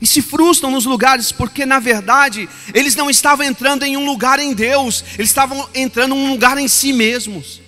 e 0.00 0.06
se 0.06 0.22
frustram 0.22 0.70
nos 0.70 0.86
lugares, 0.86 1.30
porque 1.30 1.66
na 1.66 1.78
verdade 1.78 2.48
eles 2.72 2.94
não 2.94 3.10
estavam 3.10 3.44
entrando 3.44 3.84
em 3.84 3.96
um 3.96 4.06
lugar 4.06 4.38
em 4.38 4.54
Deus, 4.54 5.04
eles 5.14 5.28
estavam 5.28 5.68
entrando 5.74 6.14
em 6.14 6.18
um 6.18 6.30
lugar 6.30 6.56
em 6.56 6.66
si 6.66 6.92
mesmos. 6.92 7.60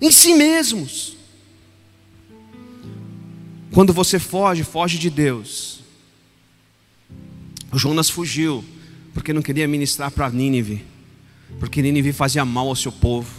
Em 0.00 0.10
si 0.10 0.34
mesmos. 0.34 1.16
Quando 3.70 3.92
você 3.92 4.18
foge, 4.18 4.64
foge 4.64 4.98
de 4.98 5.10
Deus. 5.10 5.80
O 7.70 7.78
Jonas 7.78 8.10
fugiu, 8.10 8.64
porque 9.12 9.32
não 9.32 9.42
queria 9.42 9.68
ministrar 9.68 10.10
para 10.10 10.30
Nínive, 10.30 10.84
porque 11.60 11.82
Nínive 11.82 12.12
fazia 12.12 12.44
mal 12.44 12.66
ao 12.68 12.74
seu 12.74 12.90
povo. 12.90 13.30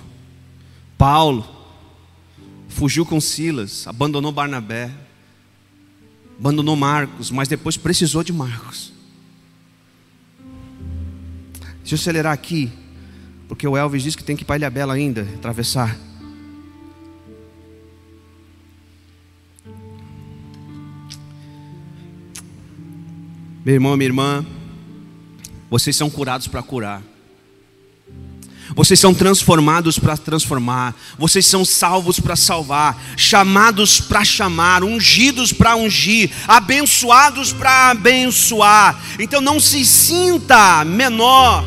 Paulo 0.97 1.47
fugiu 2.67 3.05
com 3.05 3.19
Silas, 3.19 3.87
abandonou 3.87 4.31
Barnabé 4.31 4.91
abandonou 6.39 6.75
Marcos, 6.75 7.29
mas 7.29 7.49
depois 7.49 7.75
precisou 7.75 8.23
de 8.23 8.31
Marcos. 8.31 8.93
Deixa 11.79 11.95
eu 11.95 11.99
acelerar 11.99 12.31
aqui, 12.31 12.71
porque 13.47 13.67
o 13.67 13.75
Elvis 13.75 14.03
disse 14.03 14.17
que 14.17 14.23
tem 14.23 14.37
que 14.37 14.43
ir 14.43 14.45
para 14.45 14.55
Ilha 14.55 14.69
Bela 14.69 14.93
ainda, 14.93 15.23
atravessar. 15.35 15.97
Meu 23.65 23.75
irmão, 23.75 23.97
minha 23.97 24.07
irmã, 24.07 24.45
vocês 25.69 25.95
são 25.95 26.09
curados 26.09 26.47
para 26.47 26.63
curar. 26.63 27.03
Vocês 28.75 28.99
são 28.99 29.13
transformados 29.13 29.97
para 29.97 30.15
transformar, 30.15 30.95
vocês 31.17 31.45
são 31.45 31.65
salvos 31.65 32.19
para 32.19 32.35
salvar, 32.35 33.01
chamados 33.17 33.99
para 33.99 34.23
chamar, 34.23 34.83
ungidos 34.83 35.51
para 35.51 35.75
ungir, 35.75 36.31
abençoados 36.47 37.51
para 37.51 37.89
abençoar. 37.89 39.01
Então 39.19 39.41
não 39.41 39.59
se 39.59 39.83
sinta 39.85 40.85
menor. 40.85 41.65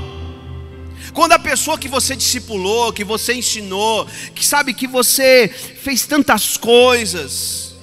Quando 1.13 1.33
a 1.33 1.39
pessoa 1.39 1.77
que 1.77 1.89
você 1.89 2.17
discipulou, 2.17 2.93
que 2.93 3.05
você 3.05 3.35
ensinou, 3.35 4.07
que 4.35 4.47
sabe 4.47 4.73
que 4.73 4.87
você 4.87 5.49
fez 5.83 6.07
tantas 6.07 6.57
coisas, 6.57 7.75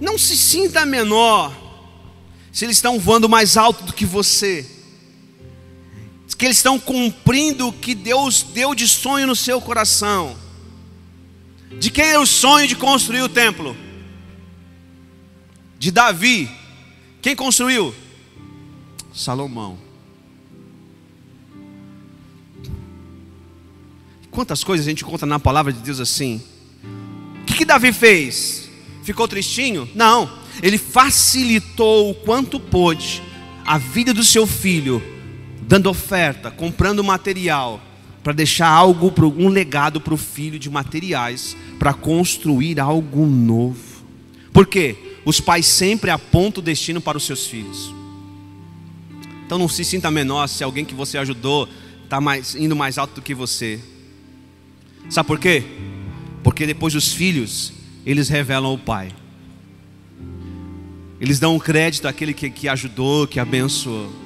não 0.00 0.16
se 0.16 0.36
sinta 0.36 0.86
menor 0.86 1.52
se 2.50 2.64
eles 2.64 2.76
estão 2.76 2.98
voando 2.98 3.28
mais 3.28 3.56
alto 3.56 3.84
do 3.84 3.92
que 3.92 4.06
você 4.06 4.66
que 6.42 6.46
eles 6.46 6.56
estão 6.56 6.76
cumprindo 6.76 7.68
o 7.68 7.72
que 7.72 7.94
Deus 7.94 8.42
deu 8.42 8.74
de 8.74 8.88
sonho 8.88 9.28
no 9.28 9.36
seu 9.36 9.60
coração. 9.60 10.36
De 11.78 11.88
quem 11.88 12.04
é 12.04 12.18
o 12.18 12.26
sonho 12.26 12.66
de 12.66 12.74
construir 12.74 13.22
o 13.22 13.28
templo? 13.28 13.76
De 15.78 15.92
Davi. 15.92 16.50
Quem 17.22 17.36
construiu? 17.36 17.94
Salomão. 19.14 19.78
Quantas 24.28 24.64
coisas 24.64 24.84
a 24.84 24.90
gente 24.90 25.04
conta 25.04 25.24
na 25.24 25.38
palavra 25.38 25.72
de 25.72 25.78
Deus 25.78 26.00
assim? 26.00 26.42
O 27.40 27.44
que, 27.44 27.54
que 27.54 27.64
Davi 27.64 27.92
fez? 27.92 28.68
Ficou 29.04 29.28
tristinho? 29.28 29.88
Não. 29.94 30.28
Ele 30.60 30.76
facilitou 30.76 32.10
o 32.10 32.14
quanto 32.16 32.58
pôde 32.58 33.22
a 33.64 33.78
vida 33.78 34.12
do 34.12 34.24
seu 34.24 34.44
filho 34.44 35.11
dando 35.66 35.88
oferta, 35.88 36.50
comprando 36.50 37.02
material, 37.02 37.80
para 38.22 38.32
deixar 38.32 38.68
algo, 38.68 39.12
um 39.36 39.48
legado 39.48 40.00
para 40.00 40.14
o 40.14 40.18
filho 40.18 40.58
de 40.58 40.70
materiais, 40.70 41.56
para 41.78 41.92
construir 41.92 42.78
algo 42.78 43.26
novo. 43.26 44.04
Por 44.52 44.66
quê? 44.66 44.96
Os 45.24 45.40
pais 45.40 45.66
sempre 45.66 46.10
apontam 46.10 46.60
o 46.60 46.64
destino 46.64 47.00
para 47.00 47.18
os 47.18 47.24
seus 47.24 47.46
filhos. 47.46 47.92
Então 49.44 49.58
não 49.58 49.68
se 49.68 49.84
sinta 49.84 50.10
menor 50.10 50.46
se 50.46 50.62
alguém 50.62 50.84
que 50.84 50.94
você 50.94 51.18
ajudou 51.18 51.68
está 52.04 52.20
mais, 52.20 52.54
indo 52.54 52.76
mais 52.76 52.98
alto 52.98 53.16
do 53.16 53.22
que 53.22 53.34
você. 53.34 53.80
Sabe 55.08 55.26
por 55.26 55.38
quê? 55.38 55.64
Porque 56.42 56.66
depois 56.66 56.94
os 56.94 57.12
filhos, 57.12 57.72
eles 58.04 58.28
revelam 58.28 58.74
o 58.74 58.78
pai. 58.78 59.10
Eles 61.20 61.38
dão 61.38 61.58
crédito 61.58 62.06
àquele 62.06 62.34
que, 62.34 62.50
que 62.50 62.68
ajudou, 62.68 63.26
que 63.26 63.38
abençoou. 63.38 64.21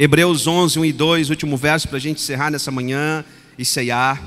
Hebreus 0.00 0.46
11, 0.46 0.78
1 0.78 0.84
e 0.84 0.92
2, 0.92 1.28
último 1.28 1.56
verso 1.56 1.88
para 1.88 1.96
a 1.96 2.00
gente 2.00 2.22
encerrar 2.22 2.52
nessa 2.52 2.70
manhã 2.70 3.24
e 3.58 3.64
ceiar. 3.64 4.22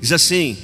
Diz 0.00 0.10
assim: 0.10 0.58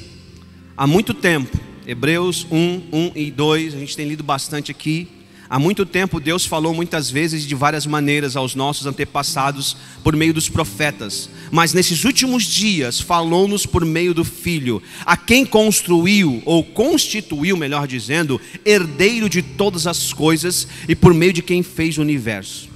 há 0.76 0.85
muito 0.85 1.14
tempo, 1.14 1.57
Hebreus 1.87 2.44
1, 2.50 2.83
1 2.92 3.12
e 3.14 3.30
2, 3.30 3.72
a 3.72 3.78
gente 3.78 3.96
tem 3.96 4.09
lido 4.09 4.24
bastante 4.24 4.72
aqui. 4.72 5.07
Há 5.48 5.61
muito 5.61 5.87
tempo 5.87 6.18
Deus 6.18 6.44
falou 6.44 6.74
muitas 6.74 7.09
vezes 7.09 7.46
de 7.46 7.54
várias 7.54 7.87
maneiras 7.87 8.35
aos 8.35 8.57
nossos 8.57 8.85
antepassados 8.85 9.76
por 10.02 10.16
meio 10.16 10.35
dos 10.35 10.48
profetas, 10.48 11.30
mas 11.52 11.72
nesses 11.72 12.02
últimos 12.04 12.42
dias 12.42 12.98
falou-nos 12.98 13.64
por 13.64 13.85
meio 13.85 14.12
do 14.12 14.24
Filho, 14.24 14.83
a 15.07 15.16
quem 15.16 15.46
construiu 15.46 16.42
ou 16.44 16.64
constituiu, 16.64 17.57
melhor 17.57 17.87
dizendo, 17.87 18.40
herdeiro 18.64 19.28
de 19.28 19.40
todas 19.40 19.87
as 19.87 20.12
coisas 20.12 20.66
e 20.88 20.96
por 20.96 21.14
meio 21.14 21.33
de 21.33 21.42
quem 21.42 21.62
fez 21.62 21.96
o 21.96 22.00
universo. 22.00 22.73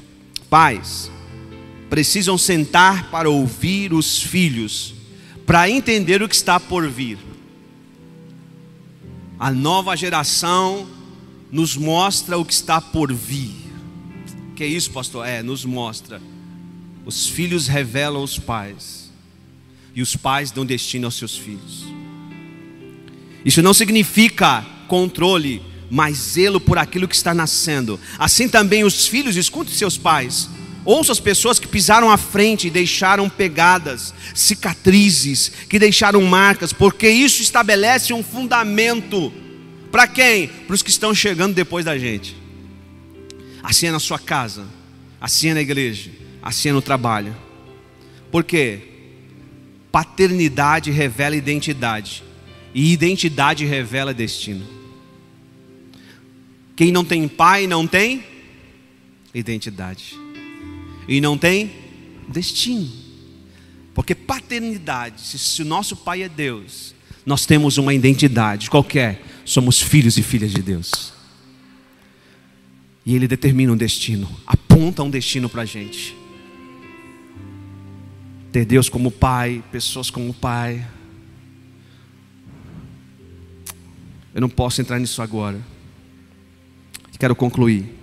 Pais 0.49 1.11
precisam 1.89 2.37
sentar 2.37 3.11
para 3.11 3.31
ouvir 3.31 3.93
os 3.93 4.23
filhos, 4.23 4.95
para 5.47 5.71
entender 5.71 6.23
o 6.23 6.29
que 6.29 6.35
está 6.35 6.61
por 6.61 6.89
vir. 6.89 7.19
A 9.39 9.51
nova 9.51 9.97
geração 9.97 10.87
nos 11.51 11.77
mostra 11.77 12.37
o 12.37 12.45
que 12.45 12.53
está 12.53 12.81
por 12.81 13.13
vir. 13.13 13.55
Que 14.55 14.65
é 14.65 14.67
isso, 14.67 14.91
pastor? 14.91 15.27
É, 15.27 15.43
nos 15.43 15.65
mostra. 15.65 16.21
Os 17.07 17.27
filhos 17.27 17.69
revelam 17.69 18.23
os 18.23 18.39
pais, 18.39 19.11
e 19.95 20.03
os 20.03 20.15
pais 20.15 20.51
dão 20.51 20.67
destino 20.67 21.07
aos 21.07 21.15
seus 21.15 21.37
filhos. 21.37 21.87
Isso 23.45 23.63
não 23.63 23.73
significa 23.73 24.67
controle, 24.87 25.63
mas 25.91 26.17
zelo 26.17 26.61
por 26.61 26.79
aquilo 26.79 27.09
que 27.09 27.15
está 27.15 27.33
nascendo. 27.33 27.99
Assim 28.19 28.49
também 28.49 28.85
os 28.85 29.07
filhos, 29.07 29.37
escutem 29.37 29.75
seus 29.75 29.97
pais. 29.97 30.49
Ouça 30.85 31.13
as 31.13 31.21
pessoas 31.21 31.59
que 31.59 31.69
pisaram 31.69 32.11
à 32.11 32.17
frente 32.17 32.67
e 32.67 32.71
deixaram 32.71 33.29
pegadas, 33.29 34.15
cicatrizes, 34.35 35.53
que 35.69 35.79
deixaram 35.79 36.23
marcas, 36.23 36.73
porque 36.73 37.09
isso 37.09 37.43
estabelece 37.43 38.13
um 38.13 38.23
fundamento. 38.23 39.33
Para 39.91 40.07
quem? 40.07 40.49
Para 40.49 40.75
os 40.75 40.83
que 40.83 40.91
estão 40.91 41.15
chegando 41.15 41.55
depois 41.55 41.85
da 41.85 41.99
gente. 41.99 42.37
Assim 43.63 43.87
é 43.87 43.91
na 43.91 43.99
sua 43.99 44.19
casa, 44.19 44.65
assim 45.21 45.49
é 45.49 45.55
na 45.55 45.61
igreja, 45.61 46.11
assim 46.43 46.71
é 46.71 46.73
no 46.73 46.81
trabalho. 46.81 47.37
Por 48.31 48.45
quê? 48.45 48.81
Paternidade 49.91 50.91
revela 50.91 51.37
identidade, 51.37 52.23
e 52.75 52.93
identidade 52.93 53.65
revela 53.65 54.15
destino. 54.15 54.78
Quem 56.79 56.93
não 56.93 57.05
tem 57.05 57.27
pai 57.27 57.67
não 57.67 57.89
tem 57.89 58.23
identidade. 59.35 60.17
E 61.09 61.21
não 61.21 61.37
tem 61.37 61.73
destino. 62.29 62.89
Porque 63.93 64.15
paternidade, 64.15 65.21
se, 65.23 65.61
o 65.61 65.65
nosso 65.65 65.97
pai 65.97 66.23
é 66.23 66.29
Deus, 66.29 66.95
nós 67.27 67.45
temos 67.45 67.79
uma 67.79 67.93
identidade 67.93 68.71
qualquer, 68.71 69.21
somos 69.45 69.83
filhos 69.83 70.17
e 70.19 70.23
filhas 70.23 70.53
de 70.53 70.63
Deus. 70.63 71.13
E 73.05 73.13
Ele 73.13 73.27
determina 73.27 73.73
um 73.73 73.77
destino, 73.77 74.31
aponta 74.47 75.03
um 75.03 75.11
destino 75.11 75.49
para 75.49 75.63
a 75.63 75.67
gente. 75.67 76.17
Ter 78.53 78.65
Deus 78.65 78.89
como 78.89 79.11
Pai, 79.11 79.65
pessoas 79.73 80.11
como 80.11 80.33
Pai. 80.33 80.87
Eu 84.33 84.41
não 84.41 84.49
posso 84.49 84.81
entrar 84.81 85.01
nisso 85.01 85.21
agora. 85.21 85.61
Quero 87.19 87.35
concluir. 87.35 87.99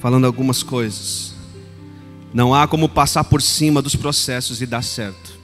Falando 0.00 0.26
algumas 0.26 0.62
coisas. 0.62 1.34
Não 2.32 2.54
há 2.54 2.68
como 2.68 2.88
passar 2.88 3.24
por 3.24 3.42
cima 3.42 3.82
dos 3.82 3.96
processos 3.96 4.62
e 4.62 4.66
dar 4.66 4.82
certo. 4.82 5.36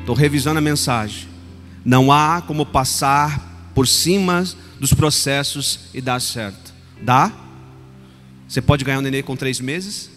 Estou 0.00 0.14
revisando 0.14 0.58
a 0.58 0.62
mensagem. 0.62 1.28
Não 1.84 2.12
há 2.12 2.42
como 2.42 2.64
passar 2.64 3.70
por 3.74 3.88
cima 3.88 4.44
dos 4.78 4.92
processos 4.92 5.88
e 5.94 6.00
dar 6.00 6.20
certo. 6.20 6.72
Dá? 7.00 7.32
Você 8.46 8.60
pode 8.60 8.84
ganhar 8.84 8.98
um 8.98 9.02
neném 9.02 9.22
com 9.22 9.34
três 9.34 9.60
meses? 9.60 10.10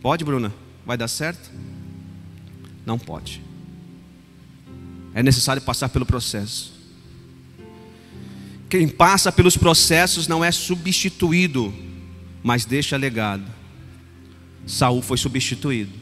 Pode, 0.00 0.24
Bruna? 0.24 0.52
Vai 0.86 0.96
dar 0.96 1.08
certo? 1.08 1.50
Não 2.84 2.98
pode. 2.98 3.51
É 5.14 5.22
necessário 5.22 5.62
passar 5.62 5.88
pelo 5.88 6.06
processo. 6.06 6.72
Quem 8.68 8.88
passa 8.88 9.30
pelos 9.30 9.56
processos 9.56 10.26
não 10.26 10.42
é 10.42 10.50
substituído, 10.50 11.74
mas 12.42 12.64
deixa 12.64 12.96
legado. 12.96 13.44
Saul 14.66 15.02
foi 15.02 15.18
substituído. 15.18 15.92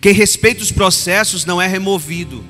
Quem 0.00 0.12
respeita 0.12 0.62
os 0.62 0.72
processos 0.72 1.44
não 1.44 1.60
é 1.60 1.66
removido. 1.66 2.44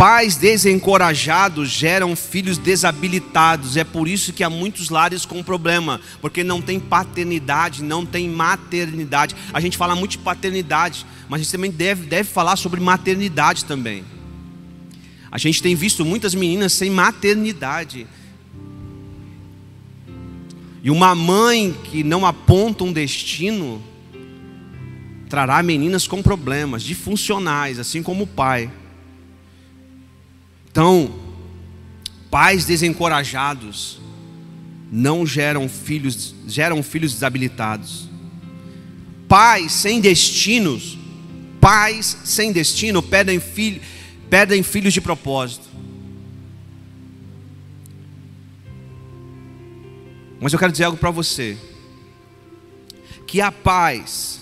Pais 0.00 0.34
desencorajados 0.34 1.68
geram 1.68 2.16
filhos 2.16 2.56
desabilitados. 2.56 3.76
É 3.76 3.84
por 3.84 4.08
isso 4.08 4.32
que 4.32 4.42
há 4.42 4.48
muitos 4.48 4.88
lares 4.88 5.26
com 5.26 5.42
problema, 5.42 6.00
porque 6.22 6.42
não 6.42 6.62
tem 6.62 6.80
paternidade, 6.80 7.84
não 7.84 8.06
tem 8.06 8.26
maternidade. 8.26 9.36
A 9.52 9.60
gente 9.60 9.76
fala 9.76 9.94
muito 9.94 10.12
de 10.12 10.18
paternidade, 10.20 11.04
mas 11.28 11.38
a 11.38 11.42
gente 11.42 11.52
também 11.52 11.70
deve, 11.70 12.06
deve 12.06 12.30
falar 12.30 12.56
sobre 12.56 12.80
maternidade 12.80 13.66
também. 13.66 14.02
A 15.30 15.36
gente 15.36 15.62
tem 15.62 15.74
visto 15.74 16.02
muitas 16.02 16.34
meninas 16.34 16.72
sem 16.72 16.88
maternidade. 16.88 18.06
E 20.82 20.90
uma 20.90 21.14
mãe 21.14 21.76
que 21.84 22.02
não 22.02 22.24
aponta 22.24 22.84
um 22.84 22.92
destino 22.92 23.82
trará 25.28 25.62
meninas 25.62 26.08
com 26.08 26.22
problemas 26.22 26.82
disfuncionais, 26.82 27.78
assim 27.78 28.02
como 28.02 28.24
o 28.24 28.26
pai. 28.26 28.70
Então, 30.70 31.12
pais 32.30 32.64
desencorajados 32.64 34.00
não 34.90 35.26
geram 35.26 35.68
filhos, 35.68 36.34
geram 36.46 36.82
filhos 36.82 37.12
desabilitados. 37.12 38.08
Pais 39.28 39.72
sem 39.72 40.00
destinos, 40.00 40.98
pais 41.60 42.16
sem 42.24 42.52
destino 42.52 43.02
perdem, 43.02 43.38
filho, 43.38 43.80
perdem 44.28 44.62
filhos 44.62 44.92
de 44.92 45.00
propósito. 45.00 45.68
Mas 50.40 50.52
eu 50.52 50.58
quero 50.58 50.72
dizer 50.72 50.84
algo 50.84 50.96
para 50.96 51.10
você: 51.10 51.56
que 53.26 53.40
há 53.40 53.52
pais 53.52 54.40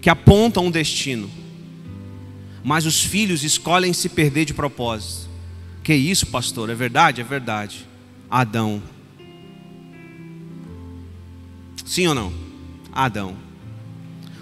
que 0.00 0.10
apontam 0.10 0.66
um 0.66 0.70
destino, 0.70 1.30
mas 2.64 2.86
os 2.86 3.02
filhos 3.02 3.42
escolhem 3.42 3.92
se 3.92 4.08
perder 4.08 4.44
de 4.44 4.54
propósito. 4.54 5.28
Que 5.82 5.94
isso, 5.94 6.26
pastor? 6.26 6.70
É 6.70 6.74
verdade? 6.74 7.20
É 7.20 7.24
verdade. 7.24 7.86
Adão. 8.30 8.82
Sim 11.84 12.06
ou 12.06 12.14
não? 12.14 12.32
Adão. 12.92 13.36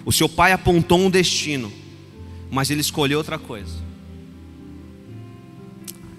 O 0.04 0.12
seu 0.12 0.28
pai 0.28 0.52
apontou 0.52 0.98
um 0.98 1.10
destino, 1.10 1.72
mas 2.50 2.70
ele 2.70 2.80
escolheu 2.80 3.18
outra 3.18 3.38
coisa. 3.38 3.74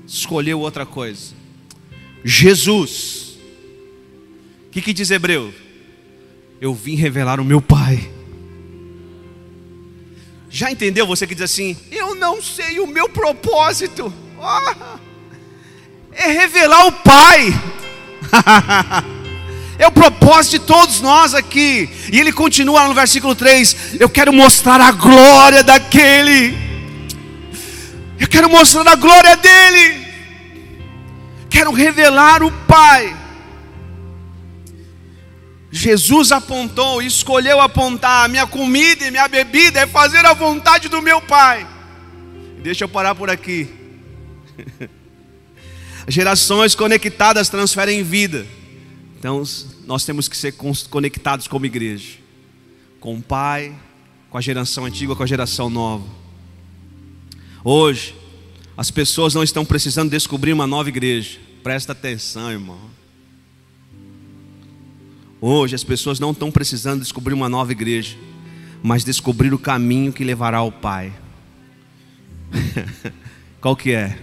Escolheu 0.07 0.59
outra 0.59 0.85
coisa. 0.85 1.33
Jesus. 2.23 3.37
O 4.67 4.71
que, 4.71 4.81
que 4.81 4.93
diz 4.93 5.11
Hebreu? 5.11 5.53
Eu 6.59 6.73
vim 6.73 6.95
revelar 6.95 7.39
o 7.39 7.45
meu 7.45 7.61
pai. 7.61 8.11
Já 10.53 10.69
entendeu 10.69 11.07
você 11.07 11.25
que 11.25 11.33
diz 11.33 11.45
assim: 11.45 11.77
Eu 11.89 12.13
não 12.13 12.41
sei 12.41 12.81
o 12.81 12.85
meu 12.85 13.07
propósito. 13.07 14.13
Oh, 14.37 14.99
é 16.11 16.27
revelar 16.27 16.87
o 16.87 16.91
Pai. 16.91 17.53
é 19.79 19.87
o 19.87 19.91
propósito 19.91 20.59
de 20.59 20.59
todos 20.59 20.99
nós 20.99 21.33
aqui. 21.33 21.89
E 22.11 22.19
ele 22.19 22.33
continua 22.33 22.85
no 22.85 22.93
versículo 22.93 23.33
3: 23.33 23.95
Eu 23.97 24.09
quero 24.09 24.33
mostrar 24.33 24.81
a 24.81 24.91
glória 24.91 25.63
daquele. 25.63 26.53
Eu 28.19 28.27
quero 28.27 28.49
mostrar 28.49 28.85
a 28.85 28.95
glória 28.95 29.37
dele. 29.37 30.05
Quero 31.49 31.71
revelar 31.71 32.43
o 32.43 32.51
Pai. 32.67 33.20
Jesus 35.71 36.31
apontou, 36.33 37.01
escolheu 37.01 37.61
apontar: 37.61 38.27
minha 38.27 38.45
comida 38.45 39.05
e 39.05 39.11
minha 39.11 39.27
bebida 39.27 39.79
é 39.79 39.87
fazer 39.87 40.25
a 40.25 40.33
vontade 40.33 40.89
do 40.89 41.01
meu 41.01 41.21
Pai. 41.21 41.65
Deixa 42.61 42.83
eu 42.83 42.89
parar 42.89 43.15
por 43.15 43.29
aqui. 43.29 43.69
Gerações 46.07 46.75
conectadas 46.75 47.47
transferem 47.47 48.03
vida. 48.03 48.45
Então, 49.17 49.41
nós 49.85 50.03
temos 50.03 50.27
que 50.27 50.35
ser 50.35 50.53
conectados 50.89 51.47
como 51.47 51.65
igreja, 51.65 52.17
com 52.99 53.15
o 53.15 53.21
Pai, 53.21 53.73
com 54.29 54.37
a 54.37 54.41
geração 54.41 54.85
antiga, 54.85 55.15
com 55.15 55.23
a 55.23 55.27
geração 55.27 55.69
nova. 55.69 56.05
Hoje, 57.63 58.15
as 58.75 58.89
pessoas 58.89 59.33
não 59.33 59.43
estão 59.43 59.63
precisando 59.63 60.09
descobrir 60.09 60.53
uma 60.53 60.65
nova 60.65 60.89
igreja. 60.89 61.39
Presta 61.61 61.91
atenção, 61.91 62.51
irmão. 62.51 62.79
Hoje 65.43 65.73
as 65.73 65.83
pessoas 65.83 66.19
não 66.19 66.29
estão 66.29 66.51
precisando 66.51 67.01
descobrir 67.01 67.33
uma 67.33 67.49
nova 67.49 67.71
igreja, 67.71 68.15
mas 68.83 69.03
descobrir 69.03 69.51
o 69.55 69.57
caminho 69.57 70.13
que 70.13 70.23
levará 70.23 70.59
ao 70.59 70.71
Pai. 70.71 71.11
Qual 73.59 73.75
que 73.75 73.91
é? 73.91 74.19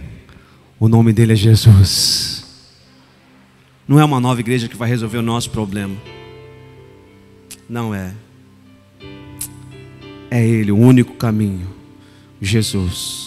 O 0.79 0.87
nome 0.87 1.11
dele 1.11 1.33
é 1.33 1.35
Jesus. 1.35 2.45
Não 3.85 3.99
é 3.99 4.05
uma 4.05 4.21
nova 4.21 4.39
igreja 4.39 4.69
que 4.69 4.77
vai 4.77 4.87
resolver 4.87 5.17
o 5.17 5.21
nosso 5.21 5.49
problema. 5.49 5.97
Não 7.67 7.93
é. 7.93 8.13
É 10.31 10.45
Ele 10.47 10.71
o 10.71 10.77
único 10.77 11.15
caminho. 11.15 11.67
Jesus. 12.41 13.19